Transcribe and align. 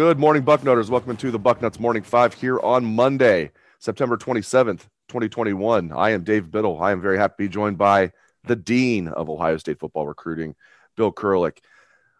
Good 0.00 0.18
morning, 0.18 0.44
Bucknoters. 0.44 0.88
Welcome 0.88 1.14
to 1.18 1.30
the 1.30 1.38
Bucknuts 1.38 1.78
Morning 1.78 2.02
Five 2.02 2.32
here 2.32 2.58
on 2.60 2.84
Monday, 2.86 3.50
September 3.80 4.18
27th, 4.18 4.80
2021. 5.08 5.90
I 5.90 6.10
am 6.10 6.22
Dave 6.22 6.50
Biddle. 6.50 6.80
I 6.82 6.92
am 6.92 7.00
very 7.00 7.16
happy 7.16 7.44
to 7.44 7.48
be 7.48 7.52
joined 7.52 7.78
by 7.78 8.12
the 8.44 8.54
Dean 8.54 9.08
of 9.08 9.30
Ohio 9.30 9.56
State 9.56 9.80
football 9.80 10.06
recruiting, 10.06 10.54
Bill 10.96 11.10
Kurelic. 11.10 11.58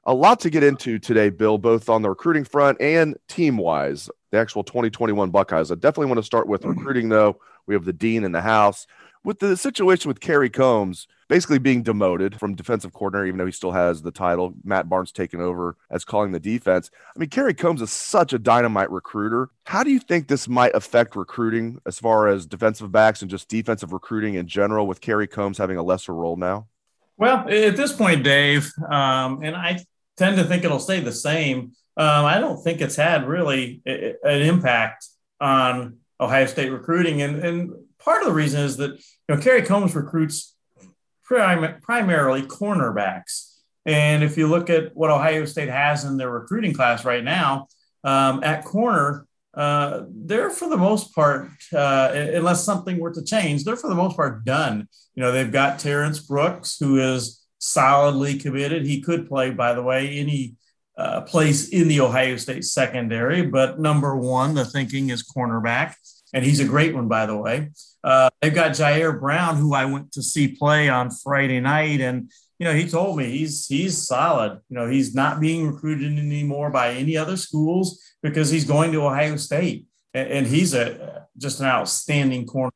A 0.05 0.15
lot 0.15 0.41
to 0.41 0.51
get 0.51 0.63
into 0.63 0.99
today, 0.99 1.29
Bill, 1.29 1.59
both 1.59 1.91
on 1.91 2.01
the 2.01 2.09
recruiting 2.09 2.45
front 2.45 2.81
and 2.81 3.15
team 3.29 3.59
wise, 3.59 4.09
the 4.31 4.39
actual 4.39 4.65
2021 4.65 5.29
Buckeyes. 5.29 5.71
I 5.71 5.75
definitely 5.75 6.07
want 6.07 6.19
to 6.19 6.25
start 6.25 6.49
with 6.49 6.63
mm-hmm. 6.63 6.79
recruiting, 6.79 7.09
though. 7.11 7.39
We 7.67 7.75
have 7.75 7.85
the 7.85 7.93
Dean 7.93 8.25
in 8.25 8.33
the 8.33 8.41
house 8.41 8.87
with 9.25 9.39
the 9.39 9.57
situation 9.57 10.09
with 10.09 10.21
Kerry 10.21 10.51
Coombs 10.51 11.07
basically 11.29 11.59
being 11.59 11.83
demoted 11.83 12.39
from 12.39 12.57
defensive 12.57 12.93
coordinator, 12.93 13.27
even 13.27 13.39
though 13.39 13.47
he 13.47 13.53
still 13.53 13.71
has 13.71 14.03
the 14.03 14.11
title, 14.11 14.53
Matt 14.65 14.89
Barnes 14.89 15.13
taking 15.13 15.41
over 15.41 15.77
as 15.89 16.05
calling 16.05 16.33
the 16.33 16.41
defense. 16.41 16.91
I 17.15 17.19
mean, 17.19 17.29
Kerry 17.29 17.55
Coombs 17.55 17.81
is 17.83 17.93
such 17.93 18.33
a 18.33 18.39
dynamite 18.39 18.91
recruiter. 18.91 19.51
How 19.65 19.85
do 19.85 19.91
you 19.91 20.01
think 20.01 20.27
this 20.27 20.49
might 20.49 20.75
affect 20.75 21.15
recruiting 21.15 21.79
as 21.87 22.01
far 22.01 22.27
as 22.27 22.47
defensive 22.47 22.91
backs 22.91 23.23
and 23.23 23.31
just 23.31 23.49
defensive 23.49 23.93
recruiting 23.93 24.35
in 24.35 24.49
general 24.49 24.89
with 24.89 25.01
Kerry 25.01 25.29
Coombs 25.29 25.57
having 25.57 25.77
a 25.77 25.83
lesser 25.85 26.13
role 26.13 26.37
now? 26.37 26.67
Well, 27.17 27.49
at 27.49 27.77
this 27.77 27.93
point, 27.93 28.25
Dave, 28.25 28.73
um, 28.91 29.43
and 29.45 29.55
I 29.55 29.85
tend 30.17 30.37
to 30.39 30.45
think 30.45 30.65
it'll 30.65 30.81
stay 30.81 30.99
the 30.99 31.13
same. 31.13 31.73
Um, 31.97 32.25
I 32.25 32.41
don't 32.41 32.61
think 32.63 32.81
it's 32.81 32.97
had 32.97 33.29
really 33.29 33.83
an 33.85 34.43
impact 34.43 35.07
on 35.39 35.99
Ohio 36.19 36.47
State 36.47 36.71
recruiting, 36.71 37.23
and 37.23 37.45
and 37.45 37.73
part 38.01 38.23
of 38.23 38.29
the 38.29 38.35
reason 38.35 38.61
is 38.61 38.77
that 38.79 38.93
you 38.93 39.35
know 39.35 39.41
Kerry 39.41 39.63
Coombs 39.63 39.95
recruits 39.95 40.55
prim- 41.25 41.81
primarily 41.83 42.43
cornerbacks, 42.43 43.57
and 43.87 44.23
if 44.23 44.37
you 44.37 44.47
look 44.47 44.71
at 44.71 44.95
what 44.97 45.11
Ohio 45.11 45.45
State 45.45 45.69
has 45.69 46.05
in 46.05 46.17
their 46.17 46.31
recruiting 46.31 46.73
class 46.73 47.05
right 47.05 47.25
now, 47.25 47.67
um, 48.05 48.43
at 48.43 48.65
corner, 48.65 49.27
uh, 49.55 50.03
they're 50.09 50.51
for 50.51 50.69
the 50.69 50.77
most 50.77 51.15
part, 51.15 51.49
uh, 51.73 52.11
unless 52.15 52.65
something 52.65 52.99
were 52.99 53.13
to 53.13 53.25
change, 53.25 53.65
they're 53.65 53.77
for 53.77 53.89
the 53.89 53.95
most 53.95 54.17
part 54.17 54.45
done. 54.45 54.89
You 55.15 55.23
know, 55.23 55.33
they've 55.33 55.51
got 55.51 55.79
Terrence 55.79 56.19
Brooks, 56.21 56.79
who 56.79 56.99
is 56.99 57.45
solidly 57.59 58.39
committed. 58.39 58.87
He 58.87 59.01
could 59.01 59.29
play, 59.29 59.51
by 59.51 59.75
the 59.75 59.83
way, 59.83 60.19
any 60.19 60.55
uh, 60.97 61.23
place 61.23 61.69
in 61.71 61.89
the 61.89 62.01
Ohio 62.01 62.37
State 62.37 62.65
secondary, 62.65 63.43
but 63.43 63.81
number 63.81 64.17
one, 64.17 64.55
the 64.55 64.65
thinking 64.65 65.11
is 65.11 65.25
cornerback 65.25 65.95
and 66.33 66.45
he's 66.45 66.61
a 66.61 66.65
great 66.65 66.95
one, 66.95 67.09
by 67.09 67.27
the 67.27 67.37
way. 67.37 67.71
Uh, 68.03 68.31
they've 68.41 68.55
got 68.55 68.73
Jyaire 68.73 69.19
Brown, 69.19 69.57
who 69.57 69.75
I 69.75 69.85
went 69.85 70.13
to 70.13 70.23
see 70.23 70.49
play 70.49 70.89
on 70.89 71.11
Friday 71.11 71.61
night, 71.61 72.01
and 72.01 72.31
you 72.59 72.65
know 72.65 72.75
he 72.75 72.89
told 72.89 73.17
me 73.17 73.31
he's 73.31 73.67
he's 73.67 73.99
solid. 73.99 74.61
You 74.69 74.77
know 74.77 74.89
he's 74.89 75.15
not 75.15 75.41
being 75.41 75.67
recruited 75.67 76.19
anymore 76.19 76.71
by 76.71 76.93
any 76.93 77.17
other 77.17 77.37
schools 77.37 78.01
because 78.23 78.51
he's 78.51 78.65
going 78.65 78.93
to 78.93 79.07
Ohio 79.07 79.37
State, 79.37 79.87
and, 80.15 80.29
and 80.29 80.47
he's 80.47 80.75
a 80.75 81.27
just 81.37 81.61
an 81.61 81.67
outstanding 81.67 82.47
corner 82.47 82.73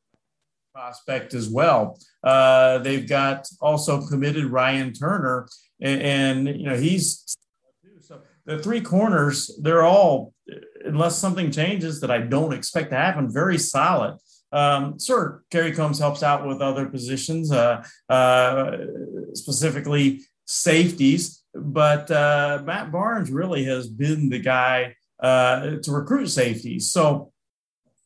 prospect 0.74 1.34
as 1.34 1.48
well. 1.48 1.98
Uh, 2.22 2.78
they've 2.78 3.08
got 3.08 3.46
also 3.60 4.06
committed 4.06 4.46
Ryan 4.46 4.92
Turner, 4.92 5.48
and, 5.80 6.02
and 6.02 6.60
you 6.60 6.66
know 6.66 6.76
he's 6.76 7.36
so 8.00 8.20
the 8.44 8.58
three 8.58 8.82
corners 8.82 9.50
they're 9.62 9.84
all 9.84 10.33
unless 10.84 11.18
something 11.18 11.50
changes 11.50 12.00
that 12.00 12.10
I 12.10 12.18
don't 12.18 12.52
expect 12.52 12.90
to 12.90 12.96
happen, 12.96 13.32
very 13.32 13.58
solid. 13.58 14.18
Um, 14.52 14.98
Kerry 15.50 15.72
Coombs 15.72 15.98
helps 15.98 16.22
out 16.22 16.46
with 16.46 16.60
other 16.60 16.86
positions, 16.86 17.50
uh, 17.50 17.84
uh, 18.08 18.76
specifically 19.32 20.20
safeties, 20.46 21.42
but 21.54 22.10
uh, 22.10 22.62
Matt 22.64 22.92
Barnes 22.92 23.30
really 23.30 23.64
has 23.64 23.88
been 23.88 24.28
the 24.28 24.38
guy 24.38 24.94
uh, 25.20 25.76
to 25.82 25.90
recruit 25.90 26.28
safeties. 26.28 26.90
So 26.90 27.32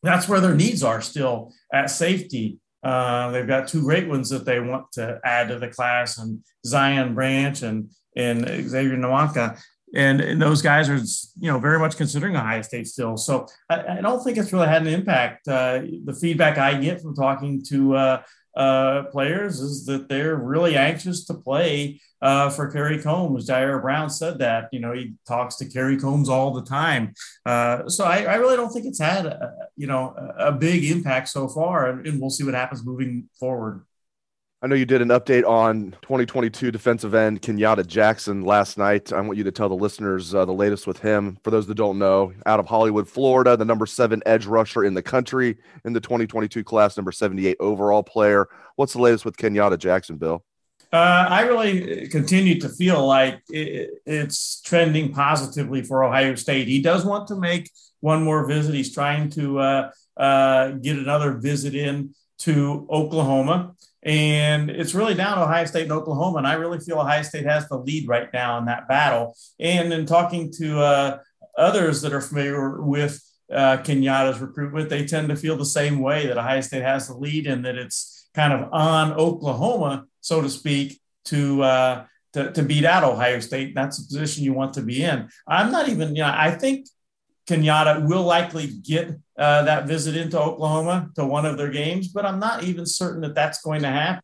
that's 0.01 0.27
where 0.27 0.39
their 0.39 0.55
needs 0.55 0.83
are 0.83 1.01
still 1.01 1.53
at 1.71 1.91
safety. 1.91 2.59
Uh, 2.81 3.31
they've 3.31 3.47
got 3.47 3.67
two 3.67 3.81
great 3.81 4.07
ones 4.07 4.29
that 4.29 4.45
they 4.45 4.59
want 4.59 4.91
to 4.93 5.19
add 5.23 5.49
to 5.49 5.59
the 5.59 5.67
class, 5.67 6.17
and 6.17 6.43
Zion 6.65 7.13
Branch 7.13 7.61
and 7.61 7.89
and 8.15 8.45
Xavier 8.69 8.97
Nwankpa 8.97 9.61
and, 9.95 10.21
and, 10.21 10.41
those 10.41 10.61
guys 10.61 10.89
are 10.89 10.97
you 11.39 11.51
know 11.51 11.59
very 11.59 11.79
much 11.79 11.97
considering 11.97 12.35
Ohio 12.35 12.61
State 12.61 12.87
still. 12.87 13.17
So 13.17 13.47
I, 13.69 13.97
I 13.97 14.01
don't 14.01 14.23
think 14.23 14.37
it's 14.37 14.53
really 14.53 14.67
had 14.67 14.81
an 14.81 14.87
impact. 14.87 15.47
Uh, 15.47 15.81
the 16.05 16.17
feedback 16.19 16.57
I 16.57 16.79
get 16.79 17.01
from 17.01 17.15
talking 17.15 17.63
to 17.69 17.95
uh, 17.95 18.21
uh, 18.55 19.03
players 19.03 19.59
is 19.59 19.85
that 19.85 20.09
they're 20.09 20.35
really 20.35 20.75
anxious 20.75 21.25
to 21.25 21.33
play 21.33 22.01
uh, 22.21 22.49
for 22.49 22.69
Kerry 22.69 23.01
Coombs. 23.01 23.47
Jyaire 23.47 23.81
Brown 23.81 24.09
said 24.09 24.39
that 24.39 24.69
you 24.71 24.79
know 24.79 24.93
he 24.93 25.13
talks 25.27 25.55
to 25.57 25.69
Kerry 25.69 25.97
Coombs 25.97 26.29
all 26.29 26.53
the 26.53 26.63
time. 26.63 27.13
Uh, 27.45 27.87
so 27.87 28.03
I, 28.03 28.23
I, 28.23 28.35
really 28.35 28.55
don't 28.55 28.71
think 28.71 28.85
it's 28.85 28.99
had 28.99 29.25
a, 29.25 29.53
you 29.75 29.87
know 29.87 30.13
a 30.37 30.51
big 30.51 30.83
impact 30.83 31.29
so 31.29 31.47
far, 31.47 31.89
and, 31.89 32.05
and 32.05 32.19
we'll 32.19 32.29
see 32.29 32.43
what 32.43 32.53
happens 32.53 32.85
moving 32.85 33.29
forward. 33.39 33.85
I 34.61 34.67
know 34.67 34.75
you 34.75 34.85
did 34.85 35.01
an 35.01 35.07
update 35.07 35.47
on 35.47 35.95
2022 36.01 36.69
defensive 36.69 37.13
end 37.13 37.41
Kenyatta 37.41 37.87
Jackson 37.87 38.41
last 38.41 38.77
night. 38.77 39.13
I 39.13 39.21
want 39.21 39.37
you 39.37 39.45
to 39.45 39.53
tell 39.53 39.69
the 39.69 39.75
listeners 39.75 40.35
uh, 40.35 40.43
the 40.43 40.51
latest 40.51 40.85
with 40.85 40.99
him. 40.99 41.37
For 41.45 41.49
those 41.49 41.65
that 41.67 41.75
don't 41.75 41.97
know, 41.97 42.33
out 42.45 42.59
of 42.59 42.65
Hollywood, 42.65 43.07
Florida, 43.07 43.55
the 43.55 43.63
number 43.63 43.85
seven 43.85 44.21
edge 44.25 44.45
rusher 44.45 44.83
in 44.83 44.93
the 44.93 45.01
country 45.01 45.55
in 45.85 45.93
the 45.93 46.01
2022 46.01 46.65
class, 46.65 46.97
number 46.97 47.13
78 47.13 47.55
overall 47.61 48.03
player. 48.03 48.49
What's 48.75 48.91
the 48.91 48.99
latest 48.99 49.23
with 49.23 49.37
Kenyatta 49.37 49.77
Jackson, 49.77 50.17
Bill? 50.17 50.43
Uh, 50.91 51.27
I 51.29 51.41
really 51.43 52.09
continue 52.09 52.59
to 52.59 52.67
feel 52.67 53.07
like 53.07 53.39
it, 53.49 54.01
it's 54.05 54.59
trending 54.59 55.13
positively 55.13 55.83
for 55.83 56.03
Ohio 56.03 56.35
State. 56.35 56.67
He 56.67 56.81
does 56.81 57.05
want 57.05 57.29
to 57.29 57.35
make 57.37 57.71
one 58.01 58.23
more 58.23 58.45
visit. 58.45 58.75
He's 58.75 58.93
trying 58.93 59.29
to 59.31 59.59
uh, 59.59 59.91
uh 60.17 60.71
get 60.71 60.97
another 60.97 61.37
visit 61.37 61.75
in 61.75 62.13
to 62.39 62.85
Oklahoma. 62.89 63.75
And 64.03 64.69
it's 64.69 64.93
really 64.93 65.13
down 65.13 65.37
to 65.37 65.43
Ohio 65.43 65.65
State 65.65 65.83
and 65.83 65.91
Oklahoma. 65.91 66.37
And 66.37 66.47
I 66.47 66.53
really 66.53 66.79
feel 66.79 66.99
Ohio 66.99 67.21
State 67.21 67.45
has 67.45 67.67
the 67.67 67.77
lead 67.77 68.07
right 68.07 68.31
now 68.33 68.57
in 68.57 68.65
that 68.65 68.87
battle. 68.87 69.35
And 69.59 69.91
in 69.91 70.05
talking 70.05 70.51
to 70.53 70.79
uh, 70.79 71.17
others 71.57 72.01
that 72.01 72.13
are 72.13 72.21
familiar 72.21 72.81
with 72.81 73.21
uh, 73.51 73.77
Kenyatta's 73.77 74.39
recruitment, 74.39 74.89
they 74.89 75.05
tend 75.05 75.29
to 75.29 75.35
feel 75.35 75.57
the 75.57 75.65
same 75.65 75.99
way 75.99 76.27
that 76.27 76.37
Ohio 76.37 76.61
State 76.61 76.83
has 76.83 77.07
the 77.07 77.15
lead 77.15 77.47
and 77.47 77.65
that 77.65 77.75
it's 77.75 78.29
kind 78.33 78.53
of 78.53 78.69
on 78.71 79.13
Oklahoma, 79.13 80.05
so 80.21 80.41
to 80.41 80.49
speak, 80.49 81.01
to 81.25 81.61
uh, 81.63 82.05
to, 82.33 82.51
to 82.51 82.63
beat 82.63 82.85
out 82.85 83.03
Ohio 83.03 83.39
State. 83.39 83.75
That's 83.75 83.99
a 83.99 84.07
position 84.07 84.43
you 84.43 84.53
want 84.53 84.75
to 84.75 84.81
be 84.81 85.03
in. 85.03 85.29
I'm 85.47 85.71
not 85.71 85.89
even, 85.89 86.15
you 86.15 86.21
know, 86.21 86.33
I 86.33 86.51
think 86.51 86.87
Kenyatta 87.49 88.07
will 88.07 88.23
likely 88.23 88.67
get 88.67 89.09
uh, 89.37 89.63
that 89.63 89.87
visit 89.87 90.15
into 90.15 90.39
Oklahoma 90.39 91.09
to 91.15 91.25
one 91.25 91.45
of 91.45 91.57
their 91.57 91.71
games, 91.71 92.09
but 92.09 92.25
I'm 92.25 92.39
not 92.39 92.63
even 92.63 92.85
certain 92.85 93.21
that 93.21 93.33
that's 93.33 93.61
going 93.61 93.81
to 93.81 93.87
happen. 93.87 94.21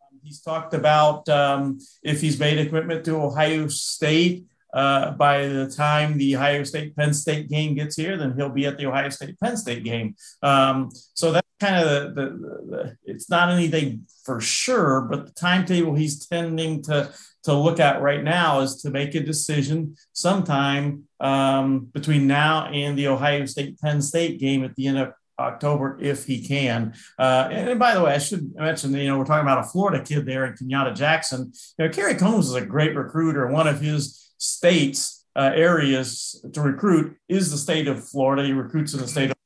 Um, 0.00 0.20
he's 0.22 0.40
talked 0.40 0.72
about 0.72 1.28
um, 1.28 1.78
if 2.02 2.20
he's 2.20 2.38
made 2.38 2.58
a 2.58 2.66
commitment 2.66 3.04
to 3.06 3.16
Ohio 3.16 3.66
State 3.66 4.44
uh, 4.72 5.10
by 5.12 5.48
the 5.48 5.68
time 5.68 6.16
the 6.16 6.36
Ohio 6.36 6.62
State 6.62 6.94
Penn 6.94 7.12
State 7.12 7.48
game 7.48 7.74
gets 7.74 7.96
here, 7.96 8.16
then 8.16 8.34
he'll 8.36 8.48
be 8.48 8.66
at 8.66 8.78
the 8.78 8.86
Ohio 8.86 9.08
State 9.08 9.38
Penn 9.40 9.56
State 9.56 9.82
game. 9.82 10.14
Um, 10.42 10.90
so 11.14 11.32
that's 11.32 11.48
kind 11.58 11.84
of 11.84 12.14
the, 12.14 12.22
the, 12.22 12.30
the, 12.70 12.96
it's 13.04 13.28
not 13.28 13.50
anything 13.50 14.06
for 14.24 14.40
sure, 14.40 15.00
but 15.00 15.26
the 15.26 15.32
timetable 15.32 15.96
he's 15.96 16.24
tending 16.26 16.82
to 16.84 17.12
to 17.42 17.54
look 17.54 17.80
at 17.80 18.02
right 18.02 18.22
now 18.22 18.60
is 18.60 18.82
to 18.82 18.90
make 18.90 19.14
a 19.14 19.20
decision 19.20 19.96
sometime 20.12 21.04
um, 21.20 21.80
between 21.92 22.26
now 22.26 22.66
and 22.66 22.98
the 22.98 23.08
Ohio 23.08 23.46
State 23.46 23.80
Penn 23.80 24.02
State 24.02 24.40
game 24.40 24.64
at 24.64 24.74
the 24.74 24.86
end 24.86 24.98
of 24.98 25.12
October 25.38 25.98
if 26.00 26.26
he 26.26 26.46
can. 26.46 26.94
Uh, 27.18 27.48
and, 27.50 27.78
by 27.78 27.94
the 27.94 28.02
way, 28.02 28.14
I 28.14 28.18
should 28.18 28.54
mention, 28.54 28.92
you 28.94 29.08
know, 29.08 29.18
we're 29.18 29.24
talking 29.24 29.42
about 29.42 29.64
a 29.64 29.68
Florida 29.68 30.04
kid 30.04 30.26
there 30.26 30.44
in 30.44 30.54
Kenyatta 30.54 30.94
Jackson. 30.94 31.52
You 31.78 31.86
know, 31.86 31.92
Kerry 31.92 32.14
Coombs 32.14 32.48
is 32.48 32.54
a 32.54 32.64
great 32.64 32.94
recruiter. 32.94 33.46
One 33.46 33.66
of 33.66 33.80
his 33.80 34.32
states 34.38 35.24
uh, 35.36 35.52
areas 35.54 36.44
to 36.52 36.60
recruit 36.60 37.16
is 37.28 37.50
the 37.50 37.56
state 37.56 37.88
of 37.88 38.06
Florida. 38.06 38.44
He 38.44 38.52
recruits 38.52 38.94
in 38.94 39.00
the 39.00 39.08
state 39.08 39.30
of 39.30 39.36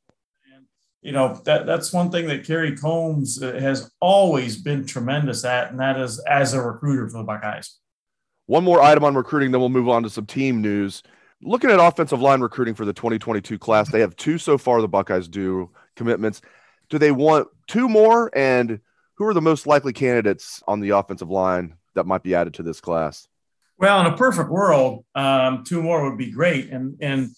and, 0.54 0.64
you 1.02 1.12
know 1.12 1.40
that 1.44 1.66
that's 1.66 1.92
one 1.92 2.10
thing 2.10 2.26
that 2.28 2.44
Kerry 2.44 2.76
Coombs 2.76 3.42
uh, 3.42 3.52
has 3.52 3.90
always 4.00 4.60
been 4.60 4.86
tremendous 4.86 5.44
at, 5.44 5.70
and 5.70 5.80
that 5.80 5.98
is 5.98 6.18
as 6.20 6.54
a 6.54 6.62
recruiter 6.62 7.08
for 7.08 7.18
the 7.18 7.24
Buckeyes. 7.24 7.78
One 8.46 8.64
more 8.64 8.80
item 8.80 9.04
on 9.04 9.14
recruiting, 9.14 9.52
then 9.52 9.60
we'll 9.60 9.70
move 9.70 9.88
on 9.88 10.02
to 10.02 10.10
some 10.10 10.26
team 10.26 10.60
news. 10.60 11.02
Looking 11.46 11.70
at 11.70 11.78
offensive 11.78 12.22
line 12.22 12.40
recruiting 12.40 12.74
for 12.74 12.86
the 12.86 12.94
2022 12.94 13.58
class, 13.58 13.90
they 13.90 14.00
have 14.00 14.16
two 14.16 14.38
so 14.38 14.56
far. 14.56 14.80
The 14.80 14.88
Buckeyes 14.88 15.28
do 15.28 15.70
commitments. 15.94 16.40
Do 16.88 16.98
they 16.98 17.12
want 17.12 17.48
two 17.66 17.86
more? 17.86 18.30
And 18.34 18.80
who 19.16 19.26
are 19.26 19.34
the 19.34 19.42
most 19.42 19.66
likely 19.66 19.92
candidates 19.92 20.62
on 20.66 20.80
the 20.80 20.90
offensive 20.90 21.28
line 21.28 21.74
that 21.94 22.06
might 22.06 22.22
be 22.22 22.34
added 22.34 22.54
to 22.54 22.62
this 22.62 22.80
class? 22.80 23.28
Well, 23.76 24.00
in 24.00 24.06
a 24.06 24.16
perfect 24.16 24.48
world, 24.48 25.04
um, 25.14 25.64
two 25.64 25.82
more 25.82 26.08
would 26.08 26.16
be 26.16 26.30
great, 26.30 26.70
and 26.70 26.96
and 27.00 27.28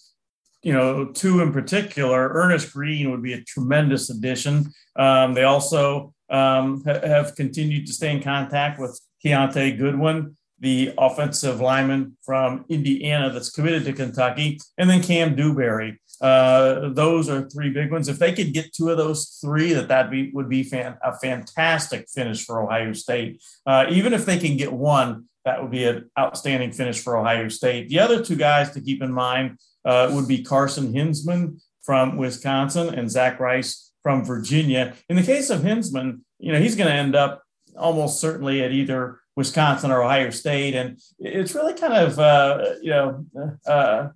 you 0.61 0.73
know, 0.73 1.05
two 1.05 1.41
in 1.41 1.51
particular, 1.51 2.29
Earnest 2.29 2.73
Greene 2.73 3.11
would 3.11 3.23
be 3.23 3.33
a 3.33 3.41
tremendous 3.41 4.09
addition. 4.09 4.71
Um, 4.95 5.33
they 5.33 5.43
also 5.43 6.13
um, 6.29 6.83
ha- 6.85 7.05
have 7.05 7.35
continued 7.35 7.87
to 7.87 7.93
stay 7.93 8.11
in 8.11 8.21
contact 8.21 8.79
with 8.79 8.99
Kiyaunta 9.23 9.77
Goodwin, 9.77 10.35
the 10.59 10.93
offensive 10.97 11.61
lineman 11.61 12.17
from 12.23 12.65
Indiana 12.69 13.29
that's 13.29 13.49
committed 13.49 13.85
to 13.85 13.93
Kentucky, 13.93 14.59
and 14.77 14.89
then 14.89 15.03
Kam 15.03 15.35
Dewberry. 15.35 15.99
Uh, 16.19 16.89
those 16.89 17.29
are 17.29 17.47
three 17.47 17.69
big 17.69 17.91
ones. 17.91 18.07
If 18.07 18.17
they 18.17 18.33
could 18.33 18.53
get 18.53 18.73
two 18.73 18.89
of 18.89 18.97
those 18.97 19.37
three, 19.39 19.73
that 19.73 19.87
that 19.89 20.09
be 20.09 20.31
would 20.31 20.49
be 20.49 20.63
fan, 20.63 20.97
a 21.03 21.17
fantastic 21.17 22.09
finish 22.09 22.43
for 22.43 22.61
Ohio 22.61 22.93
State. 22.93 23.41
Uh, 23.65 23.85
even 23.89 24.13
if 24.13 24.25
they 24.25 24.39
can 24.39 24.57
get 24.57 24.73
one, 24.73 25.25
that 25.45 25.61
would 25.61 25.71
be 25.71 25.85
an 25.85 26.09
outstanding 26.17 26.71
finish 26.71 26.99
for 26.99 27.17
Ohio 27.17 27.49
State. 27.49 27.89
The 27.89 27.99
other 27.99 28.23
two 28.23 28.35
guys 28.35 28.71
to 28.71 28.81
keep 28.81 29.03
in 29.03 29.11
mind 29.11 29.59
uh, 29.85 30.09
would 30.11 30.27
be 30.27 30.43
Carson 30.43 30.91
Hinzman 30.91 31.61
from 31.83 32.17
Wisconsin 32.17 32.93
and 32.93 33.09
Zach 33.09 33.39
Rice 33.39 33.91
from 34.01 34.25
Virginia. 34.25 34.95
In 35.09 35.15
the 35.15 35.23
case 35.23 35.49
of 35.49 35.61
Hinzman, 35.61 36.21
you 36.39 36.51
know 36.51 36.59
he's 36.59 36.75
going 36.75 36.89
to 36.89 36.93
end 36.93 37.15
up 37.15 37.43
almost 37.77 38.19
certainly 38.19 38.63
at 38.63 38.71
either 38.71 39.19
Wisconsin 39.37 39.91
or 39.91 40.03
Ohio 40.03 40.31
State, 40.31 40.73
and 40.73 40.99
it's 41.19 41.53
really 41.53 41.75
kind 41.75 41.93
of 41.93 42.19
uh, 42.19 42.73
you 42.81 42.89
know 42.89 43.25
uh, 43.67 44.09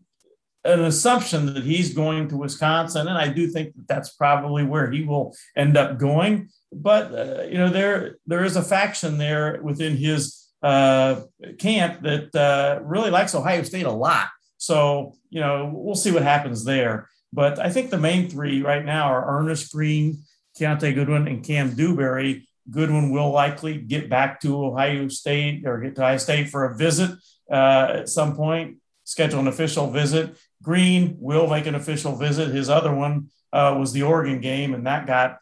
an 0.65 0.81
assumption 0.81 1.45
that 1.53 1.63
he's 1.63 1.93
going 1.93 2.27
to 2.29 2.37
Wisconsin, 2.37 3.07
and 3.07 3.17
I 3.17 3.27
do 3.27 3.47
think 3.47 3.75
that 3.75 3.87
that's 3.87 4.09
probably 4.09 4.65
where 4.65 4.89
he 4.91 5.03
will 5.03 5.35
end 5.55 5.77
up 5.77 5.99
going. 5.99 6.49
But 6.73 7.13
uh, 7.13 7.43
you 7.43 7.59
know, 7.59 7.69
there 7.69 8.17
there 8.25 8.43
is 8.43 8.55
a 8.55 8.63
faction 8.63 9.19
there 9.19 9.61
within 9.61 9.95
his 9.95 10.49
uh, 10.63 11.21
camp 11.59 12.01
that 12.01 12.35
uh, 12.35 12.81
really 12.83 13.11
likes 13.11 13.35
Ohio 13.35 13.61
State 13.61 13.85
a 13.85 13.91
lot. 13.91 14.27
So 14.57 15.13
you 15.29 15.39
know, 15.39 15.71
we'll 15.71 15.95
see 15.95 16.11
what 16.11 16.23
happens 16.23 16.65
there. 16.65 17.07
But 17.31 17.59
I 17.59 17.69
think 17.69 17.91
the 17.91 17.97
main 17.97 18.27
three 18.27 18.63
right 18.63 18.83
now 18.83 19.05
are 19.05 19.39
Earnest 19.39 19.71
Greene, 19.71 20.23
Kiyaunta 20.59 20.93
Goodwin, 20.95 21.27
and 21.27 21.43
Kam 21.43 21.75
Dewberry. 21.75 22.47
Goodwin 22.69 23.11
will 23.11 23.31
likely 23.31 23.77
get 23.77 24.09
back 24.09 24.39
to 24.41 24.65
Ohio 24.65 25.07
State 25.07 25.65
or 25.65 25.79
get 25.79 25.95
to 25.95 26.03
Ohio 26.03 26.17
State 26.17 26.49
for 26.49 26.65
a 26.65 26.77
visit 26.77 27.11
uh, 27.51 27.87
at 27.99 28.09
some 28.09 28.35
point 28.35 28.77
schedule 29.03 29.39
an 29.39 29.47
official 29.47 29.91
visit. 29.91 30.37
Greene 30.63 31.15
will 31.19 31.47
make 31.47 31.65
an 31.65 31.75
official 31.75 32.15
visit. 32.15 32.49
His 32.49 32.69
other 32.69 32.93
one 32.93 33.29
uh, 33.51 33.75
was 33.77 33.91
the 33.91 34.03
Oregon 34.03 34.39
game, 34.39 34.73
and 34.73 34.87
that 34.87 35.07
got 35.07 35.39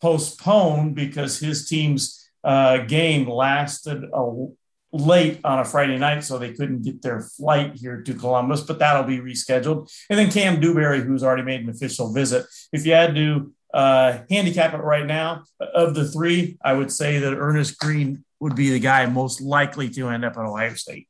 postponed 0.00 0.94
because 0.94 1.38
his 1.38 1.68
team's 1.68 2.30
uh, 2.44 2.78
game 2.78 3.28
lasted 3.28 4.04
a, 4.12 4.46
late 4.92 5.40
on 5.44 5.60
a 5.60 5.64
Friday 5.64 5.98
night, 5.98 6.24
so 6.24 6.38
they 6.38 6.52
couldn't 6.52 6.82
get 6.82 7.02
their 7.02 7.20
flight 7.20 7.74
here 7.74 8.02
to 8.02 8.14
Columbus, 8.14 8.62
but 8.62 8.78
that'll 8.78 9.04
be 9.04 9.18
rescheduled. 9.18 9.90
And 10.08 10.18
then 10.18 10.30
Kam 10.30 10.60
Dewberry, 10.60 11.00
who's 11.00 11.22
already 11.22 11.42
made 11.42 11.62
an 11.62 11.70
official 11.70 12.12
visit. 12.12 12.46
If 12.72 12.86
you 12.86 12.92
had 12.92 13.14
to 13.14 13.52
uh, 13.72 14.18
handicap 14.28 14.74
it 14.74 14.78
right 14.78 15.06
now, 15.06 15.44
of 15.60 15.94
the 15.94 16.08
three, 16.08 16.58
I 16.64 16.72
would 16.72 16.90
say 16.90 17.18
that 17.18 17.36
Earnest 17.36 17.78
Greene 17.78 18.24
would 18.40 18.56
be 18.56 18.70
the 18.70 18.80
guy 18.80 19.06
most 19.06 19.40
likely 19.40 19.88
to 19.90 20.08
end 20.08 20.24
up 20.24 20.36
at 20.36 20.44
Ohio 20.44 20.74
State. 20.74 21.08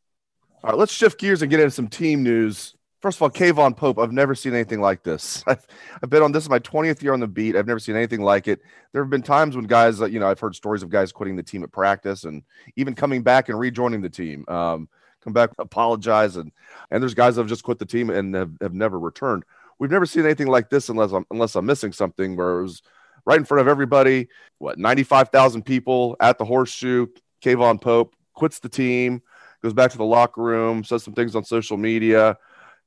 All 0.63 0.71
right, 0.71 0.79
let's 0.79 0.93
shift 0.93 1.19
gears 1.19 1.43
and 1.43 1.51
get 1.51 1.61
into 1.61 1.71
some 1.71 1.89
team 1.89 2.23
news. 2.23 2.75
First 3.01 3.17
of 3.17 3.23
all, 3.23 3.31
K'Vaughan 3.31 3.75
Pope, 3.75 3.99
I've 3.99 4.13
never 4.13 4.35
seen 4.35 4.53
anything 4.53 4.81
like 4.81 5.03
this. 5.03 5.43
I've, 5.47 5.67
I've 6.03 6.11
been 6.11 6.23
on 6.23 6.33
this 6.33 6.45
is 6.45 6.51
my 6.51 6.59
20th 6.59 7.03
year 7.03 7.15
on 7.15 7.21
the 7.21 7.27
beat. 7.27 7.57
I've 7.57 7.67
never 7.67 7.79
seen 7.79 7.97
anything 7.97 8.21
like 8.21 8.47
it. 8.47 8.61
There 8.93 9.03
have 9.03 9.11
been 9.11 9.23
times 9.23 9.57
when 9.57 9.65
guys, 9.65 10.01
you 10.01 10.21
know, 10.21 10.29
I've 10.29 10.41
heard 10.41 10.55
stories 10.55 10.83
of 10.83 10.91
guys 10.91 11.13
quitting 11.13 11.37
the 11.37 11.43
team 11.43 11.63
at 11.63 11.73
practice 11.73 12.25
and 12.25 12.43
even 12.77 12.95
coming 12.95 13.23
back 13.23 13.49
and 13.49 13.59
rejoining 13.59 14.03
the 14.03 14.11
team. 14.11 14.45
Um, 14.49 14.89
come 15.23 15.33
back, 15.33 15.51
apologize, 15.59 16.37
and 16.37 16.51
and 16.91 17.03
there's 17.03 17.15
guys 17.15 17.37
that 17.37 17.43
have 17.43 17.49
just 17.49 17.63
quit 17.63 17.79
the 17.79 17.87
team 17.87 18.11
and 18.11 18.35
have, 18.35 18.53
have 18.61 18.75
never 18.75 18.99
returned. 18.99 19.45
We've 19.81 19.91
never 19.91 20.07
seen 20.07 20.25
anything 20.25 20.47
like 20.47 20.71
this 20.71 20.89
unless 20.89 21.11
I'm 21.11 21.27
unless 21.33 21.57
I'm 21.57 21.67
missing 21.67 21.93
something 21.93 22.37
where 22.37 22.61
it 22.61 22.63
was 22.63 22.83
right 23.27 23.39
in 23.39 23.45
front 23.45 23.63
of 23.63 23.69
everybody. 23.69 24.29
What 24.59 24.79
95,000 24.79 25.63
people 25.63 26.17
at 26.21 26.39
the 26.39 26.45
horseshoe. 26.45 27.09
K'Vaughan 27.43 27.81
Pope 27.81 28.15
quits 28.35 28.61
the 28.61 28.69
team, 28.69 29.23
goes 29.63 29.73
back 29.73 29.91
to 29.91 29.99
the 29.99 30.05
locker 30.05 30.43
room, 30.43 30.85
says 30.85 31.03
some 31.03 31.15
things 31.15 31.35
on 31.35 31.43
social 31.43 31.79
media 31.79 32.37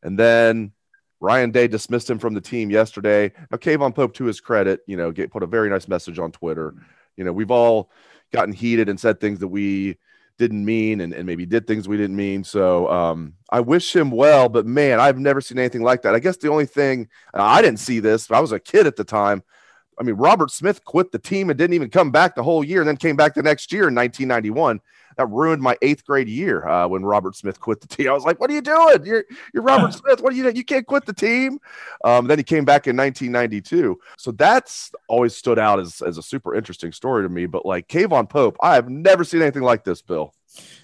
and 0.03 0.19
then 0.19 0.71
Ryan 1.19 1.51
Day 1.51 1.67
dismissed 1.67 2.09
him 2.09 2.19
from 2.19 2.33
the 2.33 2.41
team 2.41 2.69
yesterday. 2.69 3.31
Now, 3.49 3.57
K'Vaughan 3.57 3.95
Pope, 3.95 4.13
to 4.15 4.25
his 4.25 4.41
credit, 4.41 4.81
you 4.85 4.97
know, 4.97 5.11
get, 5.11 5.31
put 5.31 5.41
a 5.41 5.47
very 5.47 5.69
nice 5.69 5.87
message 5.87 6.19
on 6.19 6.31
Twitter. 6.31 6.75
You 7.15 7.23
know, 7.23 7.31
we've 7.31 7.51
all 7.51 7.89
gotten 8.33 8.53
heated 8.53 8.89
and 8.89 8.99
said 8.99 9.19
things 9.19 9.39
that 9.39 9.47
we 9.47 9.97
didn't 10.37 10.65
mean 10.65 11.01
and, 11.01 11.13
and 11.13 11.25
maybe 11.25 11.45
did 11.45 11.67
things 11.67 11.87
we 11.87 11.97
didn't 11.97 12.15
mean. 12.15 12.43
So 12.43 12.89
um, 12.89 13.33
I 13.49 13.59
wish 13.59 13.95
him 13.95 14.11
well, 14.11 14.49
but 14.49 14.65
man, 14.65 14.99
I've 14.99 15.19
never 15.19 15.41
seen 15.41 15.59
anything 15.59 15.83
like 15.83 16.01
that. 16.01 16.15
I 16.15 16.19
guess 16.19 16.37
the 16.37 16.49
only 16.49 16.65
thing 16.65 17.07
I 17.33 17.61
didn't 17.61 17.79
see 17.79 17.99
this, 17.99 18.29
I 18.31 18.39
was 18.39 18.51
a 18.51 18.59
kid 18.59 18.87
at 18.87 18.95
the 18.95 19.03
time. 19.03 19.43
I 19.99 20.03
mean, 20.03 20.15
Robert 20.15 20.49
Smith 20.49 20.83
quit 20.83 21.11
the 21.11 21.19
team 21.19 21.49
and 21.49 21.57
didn't 21.57 21.75
even 21.75 21.89
come 21.89 22.09
back 22.09 22.35
the 22.35 22.43
whole 22.43 22.63
year 22.63 22.81
and 22.81 22.87
then 22.87 22.97
came 22.97 23.15
back 23.15 23.35
the 23.35 23.43
next 23.43 23.71
year 23.71 23.87
in 23.87 23.95
1991 23.95 24.81
that 25.17 25.27
ruined 25.29 25.61
my 25.61 25.77
eighth 25.81 26.05
grade 26.05 26.27
year 26.27 26.67
uh, 26.67 26.87
when 26.87 27.03
Robert 27.03 27.35
Smith 27.35 27.59
quit 27.59 27.81
the 27.81 27.87
team. 27.95 28.09
I 28.09 28.13
was 28.13 28.23
like, 28.23 28.39
"What 28.39 28.49
are 28.49 28.53
you 28.53 28.61
doing? 28.61 29.05
You're 29.05 29.25
you're 29.53 29.63
Robert 29.63 29.93
Smith. 29.93 30.21
What 30.21 30.33
are 30.33 30.35
you 30.35 30.43
doing? 30.43 30.55
You 30.55 30.63
can't 30.63 30.85
quit 30.85 31.05
the 31.05 31.13
team." 31.13 31.59
Um, 32.03 32.27
then 32.27 32.37
he 32.37 32.43
came 32.43 32.65
back 32.65 32.87
in 32.87 32.95
1992, 32.97 33.99
so 34.17 34.31
that's 34.31 34.91
always 35.07 35.35
stood 35.35 35.59
out 35.59 35.79
as 35.79 36.01
as 36.01 36.17
a 36.17 36.23
super 36.23 36.55
interesting 36.55 36.91
story 36.91 37.23
to 37.23 37.29
me. 37.29 37.45
But 37.45 37.65
like 37.65 37.87
K'Vaughan 37.87 38.29
Pope, 38.29 38.57
I 38.61 38.75
have 38.75 38.89
never 38.89 39.23
seen 39.23 39.41
anything 39.41 39.63
like 39.63 39.83
this, 39.83 40.01
Bill. 40.01 40.33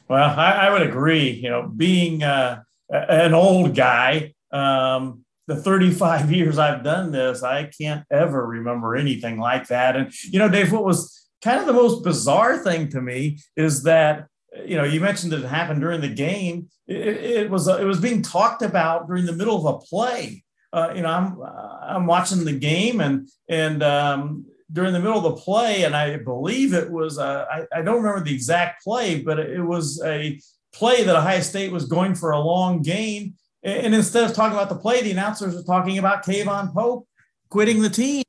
Well, 0.08 0.40
I, 0.40 0.52
I 0.52 0.72
would 0.72 0.82
agree. 0.82 1.30
You 1.32 1.50
know, 1.50 1.68
being 1.68 2.24
uh, 2.24 2.64
an 2.90 3.34
old 3.34 3.76
guy. 3.76 4.34
Um, 4.52 5.26
the 5.50 5.56
35 5.56 6.32
years 6.32 6.58
I've 6.58 6.84
done 6.84 7.12
this, 7.12 7.44
I 7.44 7.66
can't 7.66 8.06
ever 8.10 8.46
remember 8.46 8.96
anything 8.96 9.38
like 9.38 9.68
that. 9.68 9.98
And, 9.98 10.14
you 10.24 10.40
know, 10.40 10.48
Dave, 10.48 10.72
what 10.72 10.86
was 10.86 11.28
kind 11.44 11.60
of 11.60 11.66
the 11.66 11.74
most 11.74 12.04
bizarre 12.04 12.58
thing 12.58 12.90
to 12.90 13.02
me 13.02 13.40
is 13.56 13.84
that 13.84 14.28
you 14.66 14.76
know 14.76 14.84
you 14.84 15.00
mentioned 15.00 15.32
that 15.32 15.44
it 15.44 15.48
happened 15.48 15.82
during 15.82 16.02
the 16.02 16.10
game. 16.10 16.70
It, 16.88 17.08
it 17.08 17.50
was 17.50 17.68
it 17.68 17.86
was 17.86 18.00
being 18.00 18.22
talked 18.22 18.62
about 18.62 19.08
during 19.08 19.26
the 19.26 19.34
middle 19.34 19.68
of 19.68 19.76
a 19.76 19.80
play. 19.80 20.44
Uh, 20.72 20.94
you 20.96 21.02
know 21.02 21.10
i'm 21.10 21.42
i'm 21.82 22.06
watching 22.06 22.46
the 22.46 22.54
game 22.54 23.02
and 23.02 23.28
and 23.50 23.82
um, 23.82 24.46
during 24.72 24.94
the 24.94 25.00
middle 25.00 25.18
of 25.18 25.24
the 25.24 25.42
play 25.42 25.84
and 25.84 25.96
i 25.96 26.16
believe 26.18 26.76
it 26.76 26.92
was 26.92 27.18
uh, 27.18 27.44
I, 27.52 27.80
I 27.80 27.82
don't 27.82 28.04
remember 28.04 28.24
the 28.24 28.36
exact 28.36 28.84
play 28.84 29.20
but 29.20 29.40
it 29.40 29.64
was 29.64 30.00
a 30.06 30.40
play 30.72 31.04
that 31.04 31.16
ohio 31.16 31.40
state 31.40 31.72
was 31.72 31.86
going 31.86 32.14
for 32.14 32.32
a 32.32 32.40
long 32.40 32.84
gain 32.84 33.34
and 33.64 33.96
instead 33.96 34.30
of 34.30 34.36
talking 34.36 34.56
about 34.56 34.70
the 34.70 34.76
play 34.76 35.02
the 35.02 35.10
announcers 35.10 35.56
were 35.56 35.64
talking 35.64 35.98
about 35.98 36.24
K'Vaughan 36.24 36.72
Pope 36.72 37.08
quitting 37.50 37.82
the 37.82 37.90
team 37.90 38.24